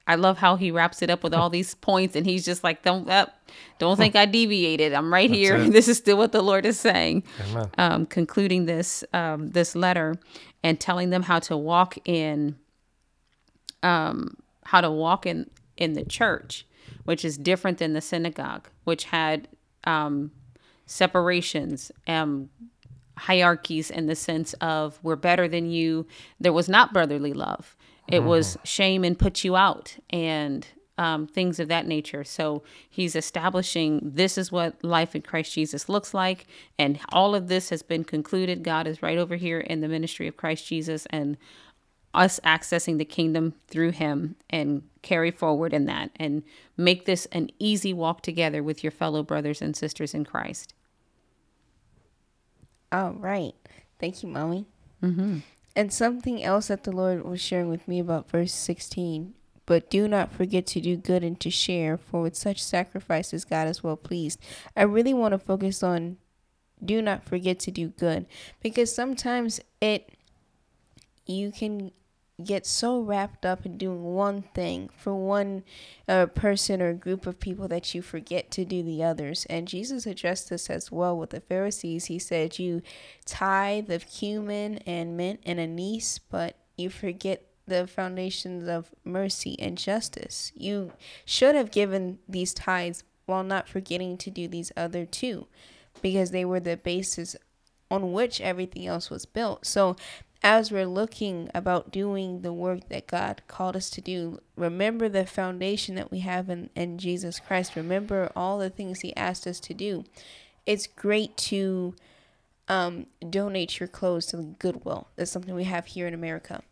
I 0.08 0.14
love 0.14 0.38
how 0.38 0.56
he 0.56 0.70
wraps 0.70 1.02
it 1.02 1.10
up 1.10 1.22
with 1.22 1.34
all 1.34 1.50
these 1.50 1.74
points, 1.74 2.16
and 2.16 2.24
he's 2.24 2.44
just 2.44 2.64
like, 2.64 2.82
"Don't 2.82 3.08
uh, 3.08 3.26
don't 3.78 3.98
think 3.98 4.16
I 4.16 4.24
deviated. 4.24 4.94
I'm 4.94 5.12
right 5.12 5.30
here. 5.30 5.56
It. 5.56 5.72
This 5.78 5.86
is 5.86 5.98
still 5.98 6.16
what 6.16 6.32
the 6.32 6.42
Lord 6.42 6.64
is 6.64 6.80
saying." 6.80 7.24
Um, 7.76 8.06
concluding 8.06 8.64
this 8.64 9.04
um, 9.12 9.50
this 9.50 9.76
letter 9.76 10.16
and 10.64 10.80
telling 10.80 11.10
them 11.10 11.22
how 11.22 11.38
to 11.40 11.56
walk 11.56 11.98
in, 12.08 12.56
um, 13.82 14.38
how 14.64 14.80
to 14.80 14.90
walk 14.90 15.26
in 15.26 15.50
in 15.76 15.92
the 15.92 16.04
church, 16.04 16.66
which 17.04 17.22
is 17.22 17.36
different 17.36 17.76
than 17.76 17.92
the 17.92 18.00
synagogue, 18.00 18.68
which 18.84 19.04
had 19.04 19.46
um, 19.84 20.30
separations, 20.86 21.92
um, 22.06 22.48
hierarchies 23.18 23.90
in 23.90 24.06
the 24.06 24.16
sense 24.16 24.54
of 24.54 24.98
we're 25.02 25.16
better 25.16 25.46
than 25.46 25.70
you. 25.70 26.06
There 26.40 26.52
was 26.52 26.66
not 26.66 26.94
brotherly 26.94 27.34
love 27.34 27.76
It 28.08 28.24
was 28.24 28.56
shame 28.64 29.04
and 29.04 29.18
put 29.18 29.44
you 29.44 29.56
out 29.56 29.96
and 30.10 30.66
um, 30.98 31.26
things 31.26 31.60
of 31.60 31.68
that 31.68 31.86
nature. 31.86 32.24
So 32.24 32.62
he's 32.90 33.14
establishing 33.14 34.00
this 34.02 34.36
is 34.36 34.50
what 34.50 34.82
life 34.82 35.14
in 35.14 35.22
Christ 35.22 35.52
Jesus 35.52 35.88
looks 35.88 36.12
like. 36.12 36.46
And 36.78 36.98
all 37.10 37.34
of 37.34 37.48
this 37.48 37.70
has 37.70 37.82
been 37.82 38.04
concluded. 38.04 38.64
God 38.64 38.86
is 38.86 39.02
right 39.02 39.16
over 39.16 39.36
here 39.36 39.60
in 39.60 39.80
the 39.80 39.88
ministry 39.88 40.26
of 40.26 40.36
Christ 40.36 40.66
Jesus 40.66 41.06
and 41.10 41.36
us 42.14 42.40
accessing 42.44 42.98
the 42.98 43.04
kingdom 43.04 43.54
through 43.68 43.92
him 43.92 44.34
and 44.50 44.82
carry 45.02 45.30
forward 45.30 45.72
in 45.72 45.84
that 45.84 46.10
and 46.16 46.42
make 46.76 47.04
this 47.04 47.26
an 47.26 47.50
easy 47.58 47.92
walk 47.92 48.22
together 48.22 48.62
with 48.62 48.82
your 48.82 48.90
fellow 48.90 49.22
brothers 49.22 49.62
and 49.62 49.76
sisters 49.76 50.14
in 50.14 50.24
Christ. 50.24 50.74
All 52.90 53.12
right. 53.12 53.54
Thank 54.00 54.22
you, 54.22 54.30
Mommy. 54.30 54.66
Mm-hmm. 55.02 55.38
And 55.76 55.92
something 55.92 56.42
else 56.42 56.68
that 56.68 56.84
the 56.84 56.92
Lord 56.92 57.25
was 57.25 57.40
sharing 57.40 57.68
with 57.68 57.87
me 57.87 58.00
about 58.00 58.30
verse 58.30 58.52
16. 58.52 59.34
But 59.66 59.90
do 59.90 60.08
not 60.08 60.32
forget 60.32 60.66
to 60.68 60.80
do 60.80 60.96
good 60.96 61.22
and 61.22 61.38
to 61.40 61.50
share, 61.50 61.98
for 61.98 62.22
with 62.22 62.34
such 62.34 62.62
sacrifices 62.62 63.44
God 63.44 63.68
is 63.68 63.84
well 63.84 63.96
pleased. 63.96 64.40
I 64.75 64.82
really 64.82 65.12
want 65.12 65.32
to 65.32 65.38
focus 65.38 65.82
on 65.82 66.16
do 66.82 67.02
not 67.02 67.25
forget 67.25 67.58
to 67.58 67.70
do 67.70 67.88
good 67.88 68.26
because 68.62 68.94
sometimes 68.94 69.60
it 69.80 70.10
you 71.26 71.50
can 71.50 71.90
get 72.42 72.64
so 72.64 73.00
wrapped 73.00 73.45
up 73.45 73.66
in 73.66 73.76
doing 73.76 74.02
one 74.02 74.42
thing 74.42 74.88
for 74.97 75.14
one 75.14 75.64
uh, 76.07 76.26
person 76.26 76.80
or 76.80 76.92
group 76.95 77.26
of 77.26 77.40
people 77.40 77.66
that 77.68 77.95
you 77.95 78.02
forget 78.02 78.50
to 78.52 78.64
do 78.64 78.83
the 78.83 79.02
others. 79.02 79.45
And 79.50 79.66
Jesus 79.66 80.07
addressed 80.07 80.50
this 80.50 80.71
as 80.71 80.92
well 80.92 81.16
with 81.16 81.30
the 81.30 81.40
Pharisees. 81.40 82.07
He 82.07 82.18
said, 82.18 82.59
You 82.59 82.83
tithe 83.26 83.90
of 83.90 84.07
cumin 84.07 84.78
and 84.87 85.16
mint 85.16 85.40
and 85.45 85.59
anise, 85.59 86.18
but 86.18 86.57
you 86.76 86.90
forget 86.90 87.45
the 87.66 87.87
foundations 87.87 88.68
of 88.68 88.90
mercy 89.04 89.57
and 89.59 89.76
justice. 89.76 90.52
You 90.54 90.92
should 91.25 91.54
have 91.54 91.71
given 91.71 92.18
these 92.28 92.54
tithes 92.54 93.02
while 93.26 93.45
not 93.45 93.68
forgetting 93.68 94.16
to 94.18 94.30
do 94.30 94.49
these 94.49 94.73
other 94.76 95.04
two 95.04 95.49
because 96.00 96.30
they 96.30 96.45
were 96.45 96.61
the 96.61 96.76
basis 96.76 97.37
on 97.90 98.12
which 98.12 98.40
everything 98.40 98.87
else 98.87 99.11
was 99.11 99.26
built. 99.26 99.66
So 99.66 99.97
as 100.42 100.71
we're 100.71 100.87
looking 100.87 101.50
about 101.54 101.90
doing 101.90 102.42
the 102.42 102.52
work 102.52 102.88
that 102.88 103.07
God 103.07 103.42
called 103.49 103.76
us 103.76 103.90
to 103.90 104.00
do, 104.00 104.38
remember 104.57 105.09
the 105.09 105.26
foundation 105.26 105.97
that 105.97 106.11
we 106.11 106.21
have 106.21 106.49
in, 106.49 106.71
in 106.76 106.99
Jesus 106.99 107.40
Christ. 107.40 107.75
Remember 107.75 108.30
all 108.37 108.59
the 108.59 108.71
things 108.71 109.00
He 109.00 109.16
asked 109.16 109.47
us 109.47 109.59
to 109.61 109.75
do. 109.75 110.04
It's 110.64 110.87
great 110.87 111.37
to 111.38 111.95
um, 112.68 113.07
donate 113.28 113.80
your 113.80 113.88
clothes 113.88 114.26
to 114.26 114.54
Goodwill. 114.59 115.09
That's 115.16 115.30
something 115.30 115.54
we 115.54 115.64
have 115.64 115.87
here 115.87 116.07
in 116.07 116.14
America. 116.14 116.62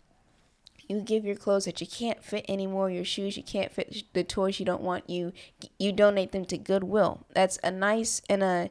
You 0.88 1.00
give 1.00 1.24
your 1.24 1.34
clothes 1.34 1.64
that 1.64 1.80
you 1.80 1.86
can't 1.86 2.22
fit 2.22 2.44
anymore, 2.48 2.90
your 2.90 3.04
shoes 3.04 3.36
you 3.36 3.42
can't 3.42 3.72
fit, 3.72 4.04
the 4.12 4.22
toys 4.22 4.60
you 4.60 4.66
don't 4.66 4.82
want. 4.82 5.10
You 5.10 5.32
you 5.80 5.90
donate 5.90 6.30
them 6.30 6.44
to 6.44 6.58
Goodwill. 6.58 7.26
That's 7.34 7.58
a 7.64 7.72
nice 7.72 8.22
and 8.28 8.42
a 8.44 8.70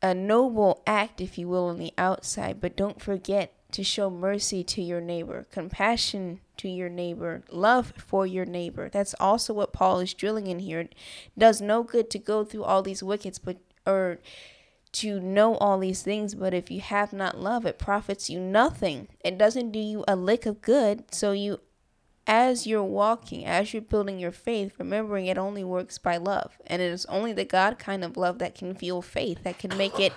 a 0.00 0.14
noble 0.14 0.82
act, 0.86 1.20
if 1.20 1.36
you 1.36 1.48
will, 1.48 1.66
on 1.66 1.78
the 1.78 1.92
outside. 1.98 2.60
But 2.60 2.76
don't 2.76 3.00
forget 3.00 3.52
to 3.72 3.82
show 3.82 4.08
mercy 4.08 4.62
to 4.64 4.82
your 4.82 5.00
neighbor, 5.00 5.46
compassion 5.50 6.40
to 6.58 6.68
your 6.68 6.88
neighbor, 6.88 7.42
love 7.50 7.92
for 7.96 8.26
your 8.26 8.44
neighbor. 8.44 8.88
That's 8.88 9.14
also 9.18 9.52
what 9.52 9.72
Paul 9.72 10.00
is 10.00 10.14
drilling 10.14 10.46
in 10.46 10.60
here. 10.60 10.80
It 10.80 10.94
does 11.36 11.60
no 11.60 11.82
good 11.82 12.10
to 12.10 12.18
go 12.18 12.44
through 12.44 12.64
all 12.64 12.82
these 12.82 13.02
wickets, 13.02 13.38
but 13.38 13.58
or 13.86 14.20
to 14.92 15.18
know 15.18 15.56
all 15.56 15.78
these 15.78 16.02
things, 16.02 16.34
but 16.34 16.52
if 16.52 16.70
you 16.70 16.80
have 16.80 17.12
not 17.12 17.38
love, 17.38 17.64
it 17.64 17.78
profits 17.78 18.28
you 18.28 18.38
nothing. 18.38 19.08
It 19.24 19.38
doesn't 19.38 19.72
do 19.72 19.78
you 19.78 20.04
a 20.06 20.14
lick 20.14 20.44
of 20.44 20.60
good. 20.60 21.12
So 21.14 21.32
you 21.32 21.60
as 22.26 22.66
you're 22.66 22.84
walking, 22.84 23.44
as 23.44 23.72
you're 23.72 23.82
building 23.82 24.18
your 24.18 24.32
faith, 24.32 24.74
remembering 24.78 25.26
it 25.26 25.38
only 25.38 25.64
works 25.64 25.98
by 25.98 26.18
love. 26.18 26.58
And 26.66 26.80
it 26.80 26.92
is 26.92 27.06
only 27.06 27.32
the 27.32 27.44
God 27.44 27.78
kind 27.78 28.04
of 28.04 28.16
love 28.16 28.38
that 28.38 28.54
can 28.54 28.74
fuel 28.74 29.02
faith, 29.02 29.42
that 29.42 29.58
can 29.58 29.76
make 29.76 29.98
it 29.98 30.12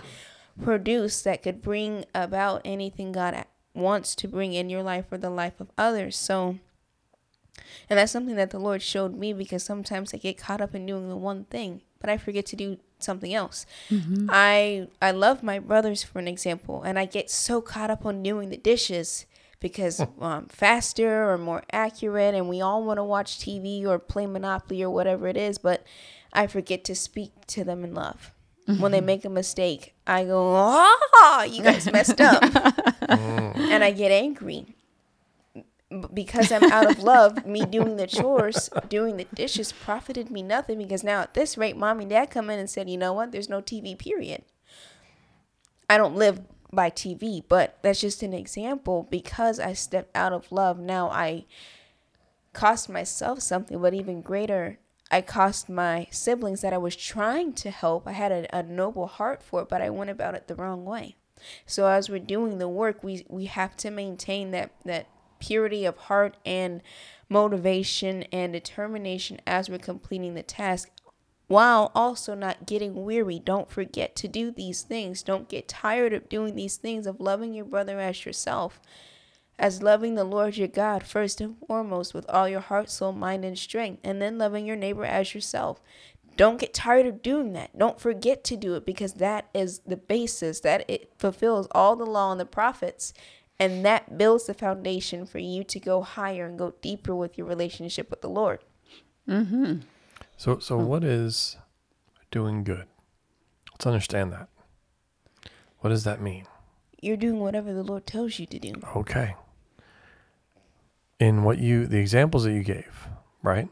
produce 0.61 1.21
that 1.23 1.43
could 1.43 1.61
bring 1.61 2.05
about 2.13 2.61
anything 2.63 3.11
God 3.11 3.45
wants 3.73 4.15
to 4.15 4.27
bring 4.27 4.53
in 4.53 4.69
your 4.69 4.83
life 4.83 5.05
or 5.11 5.17
the 5.17 5.29
life 5.29 5.59
of 5.59 5.69
others. 5.77 6.15
So, 6.15 6.59
and 7.89 7.99
that's 7.99 8.11
something 8.11 8.35
that 8.35 8.51
the 8.51 8.59
Lord 8.59 8.81
showed 8.81 9.15
me 9.15 9.33
because 9.33 9.63
sometimes 9.63 10.13
I 10.13 10.17
get 10.17 10.37
caught 10.37 10.61
up 10.61 10.73
in 10.73 10.85
doing 10.85 11.09
the 11.09 11.17
one 11.17 11.45
thing, 11.45 11.81
but 11.99 12.09
I 12.09 12.17
forget 12.17 12.45
to 12.47 12.55
do 12.55 12.77
something 12.99 13.33
else. 13.33 13.65
Mm-hmm. 13.89 14.27
I 14.29 14.87
I 15.01 15.11
love 15.11 15.43
my 15.43 15.59
brothers 15.59 16.03
for 16.03 16.19
an 16.19 16.27
example, 16.27 16.83
and 16.83 16.97
I 16.97 17.05
get 17.05 17.29
so 17.29 17.61
caught 17.61 17.91
up 17.91 18.05
on 18.05 18.23
doing 18.23 18.49
the 18.49 18.57
dishes 18.57 19.25
because 19.59 20.01
um, 20.21 20.47
faster 20.47 21.29
or 21.29 21.37
more 21.37 21.63
accurate, 21.71 22.35
and 22.35 22.47
we 22.47 22.61
all 22.61 22.83
want 22.83 22.97
to 22.97 23.03
watch 23.03 23.39
TV 23.39 23.85
or 23.85 23.99
play 23.99 24.25
Monopoly 24.25 24.83
or 24.83 24.89
whatever 24.89 25.27
it 25.27 25.37
is, 25.37 25.57
but 25.57 25.83
I 26.31 26.47
forget 26.47 26.83
to 26.85 26.95
speak 26.95 27.31
to 27.47 27.63
them 27.63 27.83
in 27.83 27.93
love. 27.93 28.31
Mm-hmm. 28.67 28.81
When 28.81 28.91
they 28.91 28.97
mm-hmm. 28.97 29.05
make 29.05 29.25
a 29.25 29.29
mistake, 29.29 29.93
I 30.07 30.25
go, 30.25 30.55
"Ah, 30.55 31.43
you 31.43 31.61
guys 31.61 31.91
messed 31.91 32.19
up," 32.19 32.41
and 33.09 33.83
I 33.83 33.91
get 33.91 34.11
angry 34.11 34.75
because 36.13 36.51
I'm 36.51 36.71
out 36.71 36.89
of 36.89 36.99
love. 37.03 37.45
me 37.45 37.65
doing 37.65 37.97
the 37.97 38.07
chores, 38.07 38.71
doing 38.89 39.17
the 39.17 39.25
dishes, 39.25 39.71
profited 39.71 40.31
me 40.31 40.41
nothing 40.41 40.79
because 40.79 41.03
now 41.03 41.21
at 41.21 41.35
this 41.35 41.59
rate, 41.59 41.77
mom 41.77 41.99
and 41.99 42.09
dad 42.09 42.31
come 42.31 42.49
in 42.49 42.57
and 42.57 42.69
said, 42.69 42.89
"You 42.89 42.97
know 42.97 43.13
what? 43.13 43.31
There's 43.31 43.49
no 43.49 43.61
TV. 43.61 43.97
Period." 43.97 44.41
I 45.87 45.97
don't 45.97 46.15
live 46.15 46.41
by 46.73 46.89
TV, 46.89 47.43
but 47.47 47.77
that's 47.83 48.01
just 48.01 48.23
an 48.23 48.33
example. 48.33 49.07
Because 49.11 49.59
I 49.59 49.73
stepped 49.73 50.15
out 50.17 50.33
of 50.33 50.51
love, 50.51 50.79
now 50.79 51.09
I 51.09 51.45
cost 52.53 52.89
myself 52.89 53.41
something, 53.41 53.79
but 53.79 53.93
even 53.93 54.21
greater 54.21 54.79
I 55.11 55.21
cost 55.21 55.69
my 55.69 56.07
siblings 56.09 56.61
that 56.61 56.73
I 56.73 56.77
was 56.77 56.95
trying 56.95 57.53
to 57.53 57.69
help. 57.69 58.07
I 58.07 58.13
had 58.13 58.31
a, 58.31 58.57
a 58.57 58.63
noble 58.63 59.07
heart 59.07 59.43
for 59.43 59.61
it, 59.61 59.69
but 59.69 59.81
I 59.81 59.89
went 59.89 60.09
about 60.09 60.35
it 60.35 60.47
the 60.47 60.55
wrong 60.55 60.85
way. 60.85 61.15
So 61.65 61.87
as 61.87 62.09
we're 62.09 62.19
doing 62.19 62.57
the 62.57 62.69
work, 62.69 63.03
we 63.03 63.25
we 63.29 63.45
have 63.45 63.75
to 63.77 63.91
maintain 63.91 64.51
that 64.51 64.71
that 64.85 65.07
purity 65.39 65.85
of 65.85 65.97
heart 65.97 66.37
and 66.45 66.81
motivation 67.29 68.23
and 68.31 68.53
determination 68.53 69.39
as 69.45 69.69
we're 69.69 69.77
completing 69.77 70.33
the 70.33 70.43
task 70.43 70.89
while 71.47 71.91
also 71.93 72.33
not 72.33 72.65
getting 72.65 73.05
weary. 73.05 73.39
Don't 73.39 73.69
forget 73.69 74.15
to 74.15 74.27
do 74.27 74.49
these 74.49 74.81
things. 74.81 75.21
Don't 75.21 75.49
get 75.49 75.67
tired 75.67 76.13
of 76.13 76.29
doing 76.29 76.55
these 76.55 76.77
things 76.77 77.05
of 77.05 77.19
loving 77.19 77.53
your 77.53 77.65
brother 77.65 77.99
as 77.99 78.25
yourself 78.25 78.79
as 79.57 79.81
loving 79.81 80.15
the 80.15 80.23
Lord 80.23 80.57
your 80.57 80.67
God 80.67 81.03
first 81.03 81.39
and 81.39 81.57
foremost 81.67 82.13
with 82.13 82.29
all 82.29 82.47
your 82.47 82.59
heart, 82.59 82.89
soul, 82.89 83.13
mind, 83.13 83.45
and 83.45 83.57
strength, 83.57 84.01
and 84.03 84.21
then 84.21 84.37
loving 84.37 84.65
your 84.65 84.75
neighbor 84.75 85.05
as 85.05 85.33
yourself. 85.33 85.81
Don't 86.35 86.59
get 86.59 86.73
tired 86.73 87.05
of 87.05 87.21
doing 87.21 87.53
that. 87.53 87.77
Don't 87.77 87.99
forget 87.99 88.43
to 88.45 88.57
do 88.57 88.75
it 88.75 88.85
because 88.85 89.13
that 89.15 89.47
is 89.53 89.79
the 89.79 89.95
basis 89.95 90.59
that 90.61 90.83
it 90.89 91.13
fulfills 91.17 91.67
all 91.71 91.95
the 91.95 92.05
law 92.05 92.31
and 92.31 92.39
the 92.39 92.45
prophets. 92.45 93.13
And 93.57 93.85
that 93.85 94.17
builds 94.17 94.47
the 94.47 94.53
foundation 94.53 95.25
for 95.25 95.39
you 95.39 95.63
to 95.63 95.79
go 95.79 96.01
higher 96.01 96.45
and 96.45 96.59
go 96.59 96.73
deeper 96.81 97.15
with 97.15 97.37
your 97.37 97.47
relationship 97.47 98.09
with 98.09 98.21
the 98.21 98.29
Lord. 98.29 98.59
Mm-hmm. 99.29 99.79
So, 100.35 100.59
so 100.59 100.77
what 100.77 101.05
is 101.05 101.55
doing 102.31 102.65
good? 102.65 102.87
Let's 103.71 103.87
understand 103.87 104.33
that. 104.33 104.49
What 105.79 105.91
does 105.91 106.03
that 106.03 106.19
mean? 106.19 106.47
You're 106.99 107.15
doing 107.15 107.39
whatever 107.39 107.73
the 107.73 107.83
Lord 107.83 108.05
tells 108.05 108.39
you 108.39 108.45
to 108.47 108.59
do. 108.59 108.73
Okay 108.93 109.35
in 111.19 111.43
what 111.43 111.57
you 111.57 111.87
the 111.87 111.99
examples 111.99 112.43
that 112.43 112.53
you 112.53 112.63
gave, 112.63 113.07
right? 113.41 113.69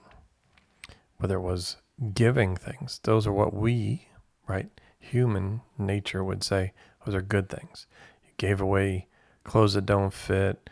Whether 1.17 1.35
it 1.35 1.41
was 1.41 1.77
giving 2.13 2.55
things, 2.55 2.99
those 3.03 3.27
are 3.27 3.33
what 3.33 3.53
we, 3.53 4.07
right, 4.47 4.69
human 4.99 5.61
nature 5.77 6.23
would 6.23 6.43
say 6.43 6.73
those 7.05 7.15
are 7.15 7.21
good 7.21 7.49
things. 7.49 7.85
You 8.23 8.31
gave 8.37 8.61
away 8.61 9.07
clothes 9.43 9.73
that 9.73 9.85
don't 9.85 10.13
fit, 10.13 10.69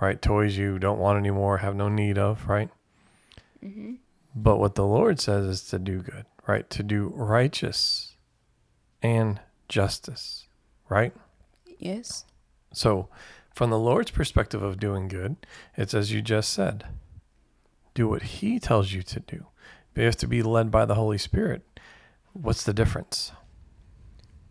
right? 0.00 0.20
Toys 0.20 0.56
you 0.56 0.78
don't 0.78 0.98
want 0.98 1.18
anymore, 1.18 1.58
have 1.58 1.76
no 1.76 1.88
need 1.88 2.18
of, 2.18 2.48
right? 2.48 2.70
Mm-hmm. 3.64 3.94
But 4.34 4.58
what 4.58 4.74
the 4.74 4.86
Lord 4.86 5.20
says 5.20 5.46
is 5.46 5.64
to 5.68 5.78
do 5.78 6.00
good, 6.00 6.24
right? 6.46 6.68
To 6.70 6.82
do 6.82 7.12
righteous 7.14 8.16
and 9.02 9.40
justice, 9.68 10.46
right? 10.88 11.12
Yes. 11.78 12.24
So 12.72 13.08
from 13.54 13.70
the 13.70 13.78
Lord's 13.78 14.10
perspective 14.10 14.62
of 14.62 14.80
doing 14.80 15.08
good, 15.08 15.36
it's 15.76 15.94
as 15.94 16.12
you 16.12 16.22
just 16.22 16.52
said 16.52 16.86
do 17.94 18.08
what 18.08 18.22
He 18.22 18.58
tells 18.58 18.92
you 18.92 19.02
to 19.02 19.20
do. 19.20 19.46
You 19.94 20.04
have 20.04 20.16
to 20.16 20.26
be 20.26 20.42
led 20.42 20.70
by 20.70 20.84
the 20.86 20.94
Holy 20.94 21.18
Spirit. 21.18 21.62
What's 22.32 22.64
the 22.64 22.72
difference? 22.72 23.32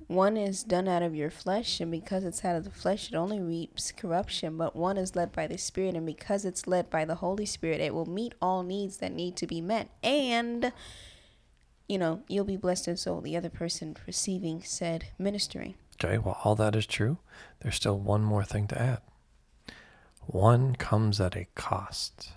One 0.08 0.36
is 0.36 0.64
done 0.64 0.88
out 0.88 1.04
of 1.04 1.16
your 1.16 1.32
flesh, 1.32 1.80
and 1.80 1.90
because 1.90 2.26
it's 2.26 2.44
out 2.44 2.58
of 2.58 2.66
the 2.66 2.70
flesh, 2.70 3.10
it 3.10 3.16
only 3.16 3.40
reaps 3.40 3.92
corruption. 3.94 4.58
But 4.58 4.76
one 4.76 4.98
is 4.98 5.16
led 5.16 5.32
by 5.32 5.48
the 5.48 5.58
Spirit, 5.58 5.96
and 5.96 6.06
because 6.06 6.44
it's 6.44 6.68
led 6.68 6.90
by 6.90 7.06
the 7.06 7.16
Holy 7.16 7.46
Spirit, 7.46 7.80
it 7.80 7.94
will 7.94 8.06
meet 8.06 8.36
all 8.42 8.62
needs 8.62 8.98
that 8.98 9.14
need 9.14 9.38
to 9.38 9.48
be 9.48 9.62
met. 9.62 9.90
And, 10.04 10.74
you 11.88 11.98
know, 11.98 12.24
you'll 12.28 12.44
be 12.44 12.58
blessed, 12.58 12.90
and 12.90 13.00
so 13.00 13.22
the 13.22 13.38
other 13.38 13.50
person 13.50 13.96
receiving 14.06 14.62
said 14.64 15.08
ministering. 15.18 15.76
Okay, 16.04 16.18
well, 16.18 16.40
all 16.44 16.56
that 16.56 16.76
is 16.76 16.86
true. 16.86 17.20
There's 17.62 17.76
still 17.76 17.98
one 17.98 18.24
more 18.24 18.44
thing 18.44 18.68
to 18.68 18.82
add. 18.82 19.02
one 20.26 20.76
comes 20.76 21.20
at 21.20 21.36
a 21.36 21.48
cost. 21.56 22.30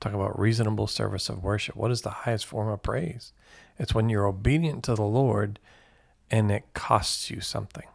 Talk 0.00 0.14
about 0.14 0.38
reasonable 0.38 0.86
service 0.86 1.28
of 1.28 1.42
worship. 1.42 1.76
What 1.76 1.90
is 1.90 2.02
the 2.02 2.10
highest 2.10 2.46
form 2.46 2.68
of 2.68 2.82
praise? 2.82 3.32
It's 3.78 3.94
when 3.94 4.08
you're 4.08 4.26
obedient 4.26 4.84
to 4.84 4.94
the 4.94 5.02
Lord 5.02 5.58
and 6.30 6.50
it 6.50 6.64
costs 6.74 7.30
you 7.30 7.40
something. 7.40 7.86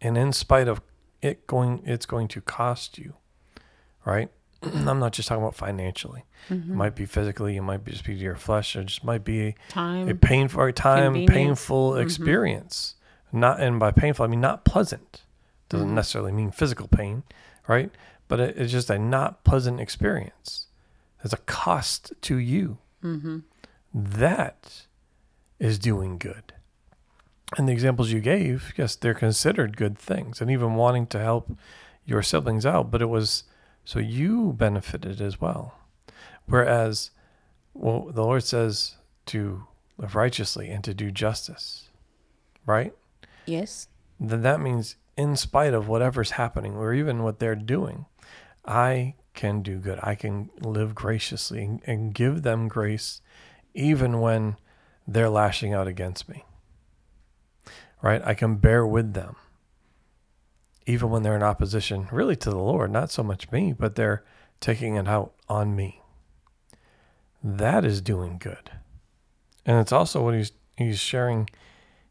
And 0.00 0.16
in 0.18 0.32
spite 0.32 0.68
of 0.68 0.82
it 1.22 1.46
going 1.46 1.82
it's 1.86 2.06
going 2.06 2.28
to 2.28 2.40
cost 2.40 2.98
you, 2.98 3.14
right? 4.04 4.30
I'm 4.62 4.98
not 4.98 5.12
just 5.12 5.28
talking 5.28 5.42
about 5.42 5.54
financially. 5.54 6.24
It 6.50 6.54
mm-hmm. 6.54 6.76
might 6.76 6.94
be 6.94 7.06
physically, 7.06 7.56
it 7.56 7.62
might 7.62 7.84
be 7.84 7.92
just 7.92 8.04
be 8.04 8.14
to 8.14 8.20
your 8.20 8.36
flesh, 8.36 8.76
it 8.76 8.86
just 8.86 9.04
might 9.04 9.24
be 9.24 9.54
Time. 9.70 10.08
a 10.08 10.14
painful 10.14 10.70
time 10.72 11.26
painful 11.26 11.92
mm-hmm. 11.92 12.02
experience. 12.02 12.96
Not 13.34 13.60
and 13.60 13.80
by 13.80 13.90
painful 13.90 14.24
I 14.24 14.28
mean 14.28 14.40
not 14.40 14.64
pleasant. 14.64 15.22
Doesn't 15.68 15.88
mm-hmm. 15.88 15.96
necessarily 15.96 16.32
mean 16.32 16.52
physical 16.52 16.86
pain, 16.86 17.24
right? 17.66 17.90
But 18.28 18.38
it, 18.38 18.56
it's 18.56 18.72
just 18.72 18.90
a 18.90 18.98
not 18.98 19.42
pleasant 19.42 19.80
experience. 19.80 20.68
There's 21.20 21.32
a 21.32 21.38
cost 21.38 22.12
to 22.22 22.36
you. 22.36 22.78
Mm-hmm. 23.02 23.38
That 23.92 24.86
is 25.58 25.78
doing 25.80 26.16
good. 26.18 26.52
And 27.58 27.68
the 27.68 27.72
examples 27.72 28.10
you 28.10 28.20
gave, 28.20 28.72
yes, 28.76 28.94
they're 28.94 29.14
considered 29.14 29.76
good 29.76 29.98
things, 29.98 30.40
and 30.40 30.50
even 30.50 30.74
wanting 30.74 31.06
to 31.08 31.18
help 31.18 31.50
your 32.04 32.22
siblings 32.22 32.64
out, 32.64 32.90
but 32.90 33.02
it 33.02 33.06
was 33.06 33.44
so 33.84 33.98
you 33.98 34.52
benefited 34.52 35.20
as 35.20 35.40
well. 35.40 35.78
Whereas, 36.46 37.10
well, 37.72 38.10
the 38.12 38.22
Lord 38.22 38.44
says 38.44 38.96
to 39.26 39.66
live 39.98 40.14
righteously 40.14 40.68
and 40.68 40.84
to 40.84 40.94
do 40.94 41.10
justice, 41.10 41.88
right? 42.66 42.92
Yes. 43.46 43.88
Then 44.18 44.42
that 44.42 44.60
means, 44.60 44.96
in 45.16 45.36
spite 45.36 45.74
of 45.74 45.88
whatever's 45.88 46.32
happening 46.32 46.74
or 46.76 46.94
even 46.94 47.22
what 47.22 47.38
they're 47.38 47.54
doing, 47.54 48.06
I 48.64 49.14
can 49.34 49.62
do 49.62 49.78
good. 49.78 49.98
I 50.02 50.14
can 50.14 50.50
live 50.60 50.94
graciously 50.94 51.80
and, 51.84 52.14
give 52.14 52.42
them 52.42 52.68
grace 52.68 53.20
even 53.74 54.20
when 54.20 54.56
they're 55.06 55.28
lashing 55.28 55.74
out 55.74 55.88
against 55.88 56.28
me. 56.28 56.44
Right? 58.00 58.22
I 58.24 58.34
can 58.34 58.56
bear 58.56 58.86
with 58.86 59.14
them 59.14 59.36
even 60.86 61.10
when 61.10 61.22
they're 61.22 61.36
in 61.36 61.42
opposition, 61.42 62.08
really 62.12 62.36
to 62.36 62.50
the 62.50 62.58
Lord, 62.58 62.90
not 62.90 63.10
so 63.10 63.22
much 63.22 63.50
me, 63.50 63.72
but 63.72 63.94
they're 63.94 64.22
taking 64.60 64.96
it 64.96 65.08
out 65.08 65.32
on 65.48 65.74
me. 65.74 66.02
That 67.42 67.84
is 67.84 68.00
doing 68.00 68.38
good. 68.38 68.70
And 69.66 69.78
it's 69.78 69.92
also 69.92 70.22
what 70.22 70.34
he's 70.34 70.52
he's 70.76 70.98
sharing 70.98 71.48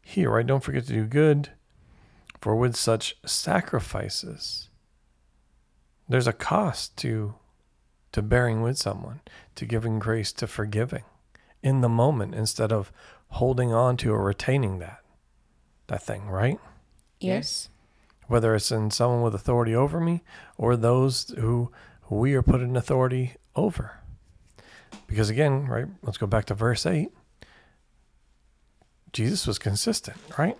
here, 0.04 0.30
right? 0.30 0.46
Don't 0.46 0.62
forget 0.62 0.86
to 0.86 0.92
do 0.92 1.04
good, 1.06 1.50
for 2.40 2.54
with 2.54 2.76
such 2.76 3.16
sacrifices, 3.24 4.68
there's 6.08 6.26
a 6.26 6.32
cost 6.32 6.96
to 6.98 7.34
to 8.12 8.22
bearing 8.22 8.62
with 8.62 8.78
someone, 8.78 9.20
to 9.56 9.66
giving 9.66 9.98
grace, 9.98 10.32
to 10.32 10.46
forgiving 10.46 11.02
in 11.64 11.80
the 11.80 11.88
moment 11.88 12.32
instead 12.32 12.70
of 12.70 12.92
holding 13.30 13.72
on 13.72 13.96
to 13.96 14.12
or 14.12 14.22
retaining 14.22 14.78
that 14.78 14.98
that 15.88 16.02
thing, 16.02 16.28
right? 16.28 16.60
Yes. 17.20 17.68
Whether 18.26 18.54
it's 18.54 18.70
in 18.70 18.90
someone 18.90 19.22
with 19.22 19.34
authority 19.34 19.74
over 19.74 20.00
me 20.00 20.22
or 20.56 20.76
those 20.76 21.34
who 21.38 21.72
we 22.08 22.34
are 22.34 22.42
put 22.42 22.60
in 22.60 22.76
authority 22.76 23.34
over. 23.56 23.98
Because 25.06 25.30
again, 25.30 25.66
right, 25.66 25.86
let's 26.02 26.18
go 26.18 26.26
back 26.26 26.44
to 26.46 26.54
verse 26.54 26.86
8. 26.86 27.10
Jesus 29.14 29.46
was 29.46 29.58
consistent, 29.58 30.18
right? 30.36 30.58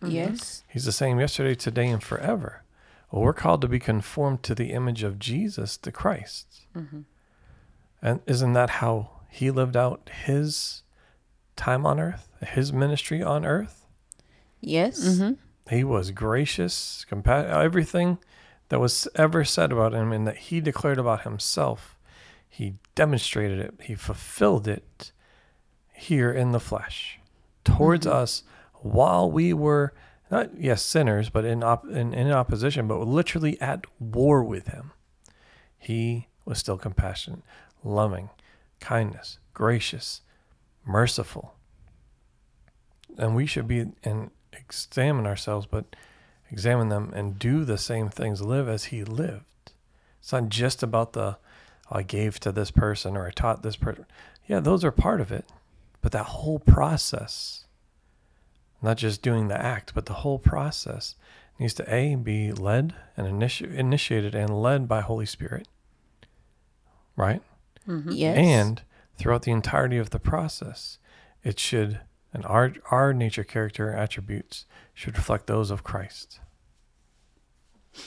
Mm-hmm. 0.00 0.12
Yes. 0.12 0.64
He's 0.68 0.86
the 0.86 0.92
same 0.92 1.20
yesterday, 1.20 1.54
today, 1.54 1.88
and 1.88 2.02
forever. 2.02 2.62
Well, 3.10 3.22
we're 3.22 3.34
called 3.34 3.60
to 3.62 3.68
be 3.68 3.80
conformed 3.80 4.42
to 4.44 4.54
the 4.54 4.72
image 4.72 5.02
of 5.02 5.18
Jesus, 5.18 5.76
the 5.76 5.92
Christ. 5.92 6.60
Mm-hmm. 6.74 7.00
And 8.00 8.20
isn't 8.26 8.52
that 8.54 8.70
how 8.70 9.10
he 9.28 9.50
lived 9.50 9.76
out 9.76 10.08
his 10.24 10.84
time 11.56 11.84
on 11.84 12.00
earth, 12.00 12.28
his 12.40 12.72
ministry 12.72 13.22
on 13.22 13.44
earth? 13.44 13.84
Yes. 14.60 15.00
Mm-hmm. 15.00 15.74
He 15.74 15.84
was 15.84 16.12
gracious, 16.12 17.04
compassionate, 17.08 17.56
everything 17.56 18.18
that 18.68 18.80
was 18.80 19.08
ever 19.16 19.44
said 19.44 19.72
about 19.72 19.94
him 19.94 20.12
and 20.12 20.26
that 20.28 20.36
he 20.36 20.60
declared 20.60 20.98
about 20.98 21.22
himself, 21.22 21.98
he 22.48 22.74
demonstrated 22.94 23.58
it, 23.58 23.74
he 23.82 23.96
fulfilled 23.96 24.68
it 24.68 25.10
here 25.92 26.32
in 26.32 26.52
the 26.52 26.60
flesh 26.60 27.19
towards 27.64 28.06
mm-hmm. 28.06 28.16
us 28.16 28.42
while 28.74 29.30
we 29.30 29.52
were 29.52 29.92
not 30.30 30.50
yes 30.58 30.82
sinners 30.82 31.28
but 31.28 31.44
in, 31.44 31.62
op- 31.62 31.88
in 31.88 32.14
in 32.14 32.30
opposition 32.30 32.86
but 32.86 32.98
literally 33.00 33.60
at 33.60 33.84
war 34.00 34.42
with 34.42 34.68
him. 34.68 34.92
He 35.78 36.28
was 36.44 36.58
still 36.58 36.78
compassionate 36.78 37.42
loving 37.82 38.30
kindness 38.80 39.38
gracious 39.54 40.22
merciful. 40.84 41.54
And 43.18 43.34
we 43.34 43.44
should 43.46 43.68
be 43.68 43.86
and 44.04 44.30
examine 44.52 45.26
ourselves 45.26 45.66
but 45.66 45.96
examine 46.50 46.88
them 46.88 47.12
and 47.14 47.38
do 47.38 47.64
the 47.64 47.78
same 47.78 48.08
things 48.08 48.40
live 48.40 48.68
as 48.68 48.84
he 48.84 49.04
lived. 49.04 49.72
It's 50.20 50.32
not 50.32 50.48
just 50.48 50.82
about 50.82 51.12
the 51.12 51.38
i 51.90 52.02
gave 52.02 52.38
to 52.40 52.52
this 52.52 52.70
person 52.70 53.16
or 53.16 53.26
i 53.26 53.30
taught 53.30 53.62
this 53.62 53.76
person 53.76 54.06
yeah 54.46 54.60
those 54.60 54.84
are 54.84 54.92
part 54.92 55.20
of 55.20 55.32
it 55.32 55.44
but 56.00 56.12
that 56.12 56.26
whole 56.26 56.58
process 56.58 57.66
not 58.82 58.96
just 58.96 59.22
doing 59.22 59.48
the 59.48 59.60
act 59.60 59.94
but 59.94 60.06
the 60.06 60.14
whole 60.14 60.38
process 60.38 61.14
needs 61.58 61.74
to 61.74 61.94
a 61.94 62.14
be 62.14 62.52
led 62.52 62.94
and 63.16 63.26
initi- 63.26 63.74
initiated 63.74 64.34
and 64.34 64.62
led 64.62 64.88
by 64.88 65.00
holy 65.00 65.26
spirit 65.26 65.68
right 67.16 67.42
mm-hmm. 67.86 68.10
Yes. 68.10 68.36
and 68.36 68.82
throughout 69.20 69.42
the 69.42 69.52
entirety 69.52 69.98
of 69.98 70.10
the 70.10 70.18
process, 70.18 70.98
it 71.44 71.58
should, 71.58 72.00
and 72.32 72.44
our, 72.46 72.72
our 72.90 73.12
nature, 73.12 73.44
character, 73.44 73.92
attributes 73.92 74.64
should 74.94 75.16
reflect 75.16 75.46
those 75.46 75.70
of 75.70 75.84
Christ. 75.84 76.40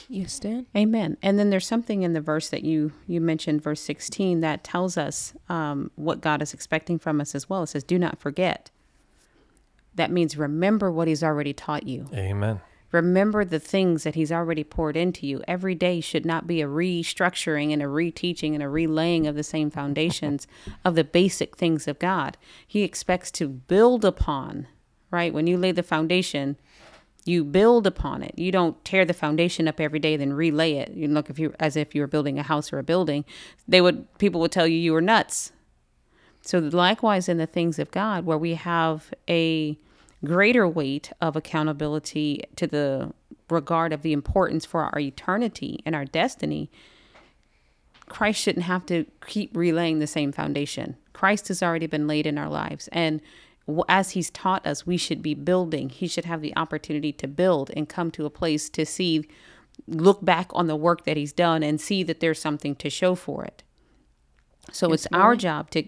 Yes, 0.08 0.38
Dan. 0.38 0.66
Amen. 0.76 1.16
And 1.22 1.38
then 1.38 1.50
there's 1.50 1.66
something 1.66 2.02
in 2.02 2.12
the 2.12 2.20
verse 2.20 2.48
that 2.50 2.64
you 2.64 2.92
you 3.06 3.20
mentioned, 3.20 3.62
verse 3.62 3.80
16, 3.80 4.40
that 4.40 4.64
tells 4.64 4.96
us 4.96 5.34
um, 5.48 5.90
what 5.96 6.20
God 6.20 6.42
is 6.42 6.54
expecting 6.54 6.98
from 6.98 7.20
us 7.20 7.34
as 7.34 7.48
well. 7.48 7.62
It 7.62 7.68
says, 7.68 7.84
"Do 7.84 7.98
not 7.98 8.18
forget." 8.18 8.70
That 9.94 10.10
means 10.10 10.36
remember 10.36 10.90
what 10.90 11.08
He's 11.08 11.22
already 11.22 11.52
taught 11.52 11.86
you. 11.86 12.06
Amen. 12.12 12.60
Remember 12.94 13.44
the 13.44 13.58
things 13.58 14.04
that 14.04 14.14
He's 14.14 14.30
already 14.30 14.62
poured 14.62 14.96
into 14.96 15.26
you. 15.26 15.42
Every 15.48 15.74
day 15.74 16.00
should 16.00 16.24
not 16.24 16.46
be 16.46 16.60
a 16.60 16.68
restructuring 16.68 17.72
and 17.72 17.82
a 17.82 17.86
reteaching 17.86 18.54
and 18.54 18.62
a 18.62 18.68
relaying 18.68 19.26
of 19.26 19.34
the 19.34 19.42
same 19.42 19.68
foundations 19.68 20.46
of 20.84 20.94
the 20.94 21.02
basic 21.02 21.56
things 21.56 21.88
of 21.88 21.98
God. 21.98 22.36
He 22.66 22.82
expects 22.82 23.32
to 23.32 23.48
build 23.48 24.04
upon, 24.04 24.68
right? 25.10 25.34
When 25.34 25.48
you 25.48 25.56
lay 25.56 25.72
the 25.72 25.82
foundation, 25.82 26.56
you 27.24 27.44
build 27.44 27.86
upon 27.86 28.22
it. 28.22 28.38
You 28.38 28.52
don't 28.52 28.82
tear 28.84 29.04
the 29.04 29.14
foundation 29.14 29.66
up 29.66 29.80
every 29.80 29.98
day, 29.98 30.16
then 30.16 30.32
relay 30.32 30.74
it. 30.74 30.90
You 30.92 31.08
look 31.08 31.30
if 31.30 31.38
you 31.38 31.54
as 31.58 31.76
if 31.76 31.94
you 31.94 32.02
were 32.02 32.06
building 32.06 32.38
a 32.38 32.42
house 32.42 32.72
or 32.72 32.78
a 32.78 32.84
building. 32.84 33.24
They 33.66 33.80
would 33.80 34.06
people 34.18 34.40
would 34.40 34.52
tell 34.52 34.66
you 34.66 34.76
you 34.76 34.92
were 34.92 35.00
nuts. 35.00 35.52
So 36.42 36.58
likewise 36.58 37.28
in 37.28 37.38
the 37.38 37.46
things 37.46 37.78
of 37.78 37.90
God, 37.90 38.26
where 38.26 38.36
we 38.36 38.54
have 38.54 39.14
a 39.28 39.78
greater 40.24 40.68
weight 40.68 41.10
of 41.20 41.36
accountability 41.36 42.44
to 42.56 42.66
the 42.66 43.12
regard 43.48 43.92
of 43.92 44.02
the 44.02 44.12
importance 44.12 44.66
for 44.66 44.82
our 44.82 44.98
eternity 44.98 45.80
and 45.86 45.94
our 45.94 46.04
destiny, 46.04 46.70
Christ 48.08 48.40
shouldn't 48.40 48.66
have 48.66 48.84
to 48.86 49.06
keep 49.26 49.56
relaying 49.56 49.98
the 49.98 50.06
same 50.06 50.32
foundation. 50.32 50.96
Christ 51.14 51.48
has 51.48 51.62
already 51.62 51.86
been 51.86 52.06
laid 52.06 52.26
in 52.26 52.36
our 52.36 52.50
lives. 52.50 52.88
And 52.92 53.22
as 53.88 54.10
he's 54.10 54.30
taught 54.30 54.66
us, 54.66 54.86
we 54.86 54.96
should 54.96 55.22
be 55.22 55.34
building. 55.34 55.88
He 55.88 56.06
should 56.06 56.24
have 56.24 56.40
the 56.40 56.56
opportunity 56.56 57.12
to 57.12 57.28
build 57.28 57.70
and 57.76 57.88
come 57.88 58.10
to 58.12 58.26
a 58.26 58.30
place 58.30 58.68
to 58.70 58.84
see, 58.84 59.26
look 59.86 60.24
back 60.24 60.50
on 60.52 60.66
the 60.66 60.76
work 60.76 61.04
that 61.04 61.16
he's 61.16 61.32
done 61.32 61.62
and 61.62 61.80
see 61.80 62.02
that 62.02 62.20
there's 62.20 62.40
something 62.40 62.74
to 62.76 62.90
show 62.90 63.14
for 63.14 63.44
it. 63.44 63.62
So 64.72 64.92
it's 64.92 65.06
our 65.12 65.36
job 65.36 65.70
to, 65.70 65.84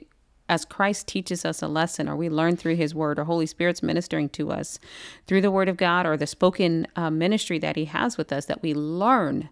as 0.49 0.65
Christ 0.65 1.07
teaches 1.09 1.45
us 1.45 1.63
a 1.63 1.69
lesson, 1.69 2.09
or 2.09 2.17
we 2.17 2.29
learn 2.29 2.57
through 2.57 2.77
His 2.77 2.95
Word, 2.95 3.19
or 3.19 3.25
Holy 3.25 3.47
Spirit's 3.47 3.83
ministering 3.83 4.29
to 4.31 4.53
us 4.53 4.79
through 5.27 5.41
the 5.41 5.51
Word 5.51 5.69
of 5.69 5.77
God, 5.77 6.07
or 6.07 6.17
the 6.17 6.27
spoken 6.27 6.87
uh, 6.95 7.11
ministry 7.11 7.59
that 7.59 7.77
He 7.77 7.87
has 7.87 8.17
with 8.17 8.33
us, 8.33 8.47
that 8.47 8.63
we 8.63 8.75
learn 8.75 9.49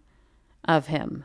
of 0.65 0.87
Him. 0.87 1.25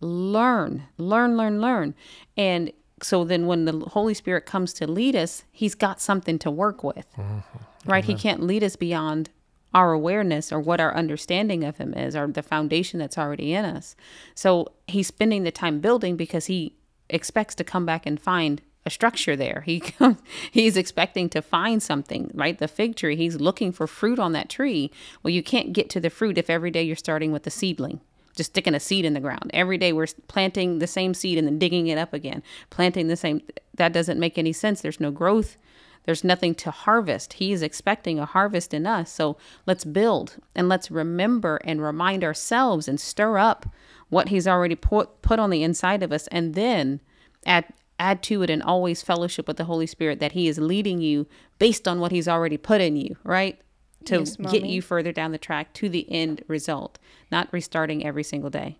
Learn, 0.00 0.84
learn, 0.98 1.36
learn, 1.36 1.60
learn. 1.60 1.94
And 2.36 2.72
so 3.04 3.22
then 3.24 3.46
when 3.46 3.66
the 3.66 3.78
Holy 3.90 4.14
Spirit 4.14 4.46
comes 4.46 4.72
to 4.74 4.90
lead 4.90 5.14
us, 5.14 5.44
He's 5.52 5.74
got 5.74 6.00
something 6.00 6.38
to 6.40 6.50
work 6.50 6.82
with, 6.82 7.06
mm-hmm. 7.16 7.90
right? 7.90 8.04
He 8.04 8.14
can't 8.14 8.42
lead 8.42 8.64
us 8.64 8.76
beyond 8.76 9.30
our 9.74 9.92
awareness 9.92 10.52
or 10.52 10.60
what 10.60 10.80
our 10.80 10.94
understanding 10.94 11.64
of 11.64 11.76
him 11.78 11.92
is 11.94 12.14
or 12.14 12.28
the 12.28 12.42
foundation 12.42 13.00
that's 13.00 13.18
already 13.18 13.52
in 13.52 13.64
us. 13.64 13.96
So 14.34 14.68
he's 14.86 15.08
spending 15.08 15.42
the 15.42 15.50
time 15.50 15.80
building 15.80 16.16
because 16.16 16.46
he 16.46 16.76
expects 17.10 17.56
to 17.56 17.64
come 17.64 17.84
back 17.84 18.06
and 18.06 18.20
find 18.20 18.62
a 18.86 18.90
structure 18.90 19.34
there. 19.34 19.62
He 19.66 19.80
comes, 19.80 20.18
he's 20.50 20.76
expecting 20.76 21.28
to 21.30 21.42
find 21.42 21.82
something, 21.82 22.30
right? 22.34 22.56
The 22.56 22.68
fig 22.68 22.94
tree, 22.94 23.16
he's 23.16 23.40
looking 23.40 23.72
for 23.72 23.86
fruit 23.86 24.18
on 24.20 24.32
that 24.32 24.48
tree. 24.48 24.92
Well, 25.22 25.32
you 25.32 25.42
can't 25.42 25.72
get 25.72 25.90
to 25.90 26.00
the 26.00 26.10
fruit 26.10 26.38
if 26.38 26.48
every 26.48 26.70
day 26.70 26.84
you're 26.84 26.96
starting 26.96 27.32
with 27.32 27.42
the 27.42 27.50
seedling. 27.50 28.00
Just 28.34 28.50
sticking 28.50 28.74
a 28.74 28.80
seed 28.80 29.04
in 29.04 29.14
the 29.14 29.20
ground. 29.20 29.50
Every 29.54 29.78
day 29.78 29.92
we're 29.92 30.06
planting 30.28 30.78
the 30.78 30.86
same 30.86 31.14
seed 31.14 31.38
and 31.38 31.46
then 31.46 31.58
digging 31.58 31.86
it 31.86 31.98
up 31.98 32.12
again, 32.12 32.42
planting 32.70 33.08
the 33.08 33.16
same. 33.16 33.42
That 33.74 33.92
doesn't 33.92 34.20
make 34.20 34.38
any 34.38 34.52
sense. 34.52 34.80
There's 34.80 35.00
no 35.00 35.10
growth. 35.10 35.56
There's 36.04 36.24
nothing 36.24 36.54
to 36.56 36.70
harvest. 36.70 37.34
He 37.34 37.52
is 37.52 37.62
expecting 37.62 38.18
a 38.18 38.26
harvest 38.26 38.74
in 38.74 38.86
us. 38.86 39.10
So 39.10 39.36
let's 39.66 39.84
build 39.84 40.36
and 40.54 40.68
let's 40.68 40.90
remember 40.90 41.56
and 41.64 41.82
remind 41.82 42.22
ourselves 42.22 42.88
and 42.88 43.00
stir 43.00 43.38
up 43.38 43.66
what 44.10 44.28
He's 44.28 44.46
already 44.46 44.74
put, 44.74 45.22
put 45.22 45.38
on 45.38 45.50
the 45.50 45.62
inside 45.62 46.02
of 46.02 46.12
us 46.12 46.26
and 46.28 46.54
then 46.54 47.00
add, 47.46 47.64
add 47.98 48.22
to 48.24 48.42
it 48.42 48.50
and 48.50 48.62
always 48.62 49.02
fellowship 49.02 49.48
with 49.48 49.56
the 49.56 49.64
Holy 49.64 49.86
Spirit 49.86 50.20
that 50.20 50.32
He 50.32 50.46
is 50.46 50.58
leading 50.58 51.00
you 51.00 51.26
based 51.58 51.88
on 51.88 52.00
what 52.00 52.12
He's 52.12 52.28
already 52.28 52.58
put 52.58 52.82
in 52.82 52.96
you, 52.96 53.16
right? 53.24 53.58
To 54.06 54.18
Yes, 54.18 54.36
get 54.36 54.64
you 54.64 54.82
further 54.82 55.12
down 55.12 55.32
the 55.32 55.38
track 55.38 55.72
to 55.74 55.88
the 55.88 56.10
end 56.12 56.44
result, 56.46 56.98
not 57.30 57.52
restarting 57.52 58.04
every 58.04 58.22
single 58.22 58.50
day. 58.50 58.78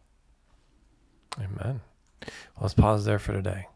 Amen. 1.38 1.80
Well, 2.20 2.62
let's 2.62 2.74
pause 2.74 3.04
there 3.04 3.18
for 3.18 3.32
today. 3.32 3.66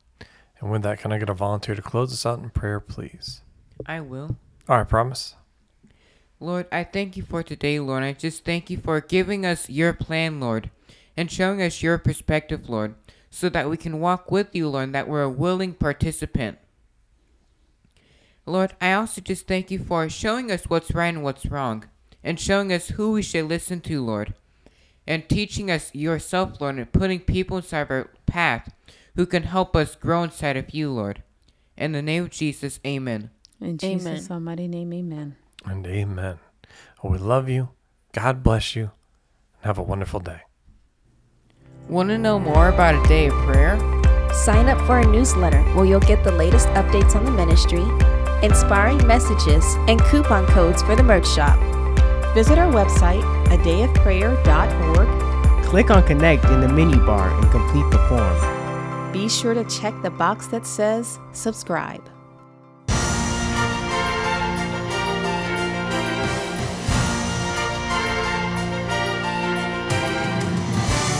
And 0.60 0.70
with 0.70 0.82
that, 0.82 0.98
can 0.98 1.12
I 1.12 1.18
get 1.18 1.28
a 1.28 1.34
volunteer 1.34 1.74
to 1.74 1.82
close 1.82 2.12
us 2.12 2.26
out 2.26 2.40
in 2.40 2.50
prayer, 2.50 2.80
please? 2.80 3.42
I 3.86 4.00
will. 4.00 4.36
All 4.68 4.76
right, 4.76 4.88
promise. 4.88 5.34
Lord, 6.40 6.66
I 6.70 6.84
thank 6.84 7.16
you 7.16 7.22
for 7.22 7.42
today, 7.42 7.80
Lord. 7.80 8.02
I 8.02 8.12
just 8.12 8.44
thank 8.44 8.70
you 8.70 8.78
for 8.78 9.00
giving 9.00 9.44
us 9.44 9.68
your 9.68 9.92
plan, 9.92 10.40
Lord, 10.40 10.70
and 11.16 11.30
showing 11.30 11.60
us 11.62 11.82
your 11.82 11.98
perspective, 11.98 12.68
Lord, 12.68 12.94
so 13.30 13.48
that 13.48 13.68
we 13.68 13.76
can 13.76 14.00
walk 14.00 14.30
with 14.30 14.54
you, 14.54 14.68
Lord, 14.68 14.84
and 14.84 14.94
that 14.94 15.08
we're 15.08 15.22
a 15.22 15.30
willing 15.30 15.74
participant. 15.74 16.58
Lord, 18.48 18.74
I 18.80 18.92
also 18.92 19.20
just 19.20 19.46
thank 19.46 19.70
you 19.70 19.78
for 19.78 20.08
showing 20.08 20.50
us 20.50 20.64
what's 20.64 20.92
right 20.92 21.14
and 21.14 21.22
what's 21.22 21.46
wrong, 21.46 21.84
and 22.24 22.40
showing 22.40 22.72
us 22.72 22.88
who 22.88 23.12
we 23.12 23.22
should 23.22 23.44
listen 23.44 23.80
to, 23.82 24.04
Lord, 24.04 24.34
and 25.06 25.28
teaching 25.28 25.70
us 25.70 25.94
yourself, 25.94 26.60
Lord, 26.60 26.76
and 26.76 26.92
putting 26.92 27.20
people 27.20 27.58
inside 27.58 27.82
of 27.82 27.90
our 27.90 28.10
path 28.26 28.72
who 29.16 29.26
can 29.26 29.44
help 29.44 29.74
us 29.76 29.94
grow 29.94 30.22
inside 30.22 30.56
of 30.56 30.74
you, 30.74 30.90
Lord. 30.90 31.22
In 31.76 31.92
the 31.92 32.02
name 32.02 32.24
of 32.24 32.30
Jesus, 32.30 32.80
amen. 32.86 33.30
In 33.60 33.78
Jesus' 33.78 34.30
almighty 34.30 34.68
name, 34.68 34.92
amen. 34.92 35.36
And 35.64 35.86
amen. 35.86 36.38
Well, 37.02 37.12
we 37.12 37.18
love 37.18 37.48
you. 37.48 37.70
God 38.12 38.42
bless 38.42 38.74
you. 38.74 38.90
And 39.56 39.66
have 39.66 39.78
a 39.78 39.82
wonderful 39.82 40.20
day. 40.20 40.40
Want 41.88 42.10
to 42.10 42.18
know 42.18 42.38
more 42.38 42.68
about 42.68 42.94
a 42.94 43.08
day 43.08 43.26
of 43.26 43.34
prayer? 43.44 43.78
Sign 44.32 44.68
up 44.68 44.78
for 44.86 44.94
our 44.94 45.04
newsletter 45.04 45.62
where 45.74 45.84
you'll 45.84 46.00
get 46.00 46.22
the 46.22 46.32
latest 46.32 46.68
updates 46.68 47.16
on 47.16 47.24
the 47.24 47.30
ministry, 47.30 47.82
inspiring 48.42 49.06
messages, 49.06 49.64
and 49.88 50.02
coupon 50.04 50.46
codes 50.46 50.82
for 50.82 50.96
the 50.96 51.02
merch 51.02 51.28
shop. 51.28 51.58
Visit 52.34 52.58
our 52.58 52.72
website, 52.72 53.22
adayofprayer.org. 53.46 55.64
Click 55.64 55.90
on 55.90 56.06
Connect 56.06 56.44
in 56.46 56.60
the 56.60 56.68
menu 56.68 56.98
bar 57.04 57.30
and 57.30 57.50
complete 57.50 57.90
the 57.90 57.98
form. 58.08 59.12
Be 59.12 59.28
sure 59.28 59.54
to 59.54 59.64
check 59.64 59.94
the 60.02 60.10
box 60.10 60.46
that 60.48 60.66
says 60.66 61.18
subscribe. 61.32 62.02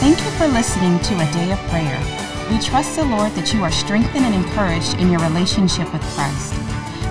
Thank 0.00 0.18
you 0.18 0.30
for 0.38 0.46
listening 0.46 0.98
to 1.00 1.14
A 1.14 1.32
Day 1.32 1.50
of 1.52 1.58
Prayer. 1.68 2.00
We 2.50 2.58
trust 2.60 2.96
the 2.96 3.04
Lord 3.04 3.32
that 3.32 3.52
you 3.52 3.62
are 3.62 3.70
strengthened 3.70 4.24
and 4.24 4.34
encouraged 4.34 4.98
in 4.98 5.10
your 5.10 5.20
relationship 5.20 5.92
with 5.92 6.02
Christ. 6.14 6.67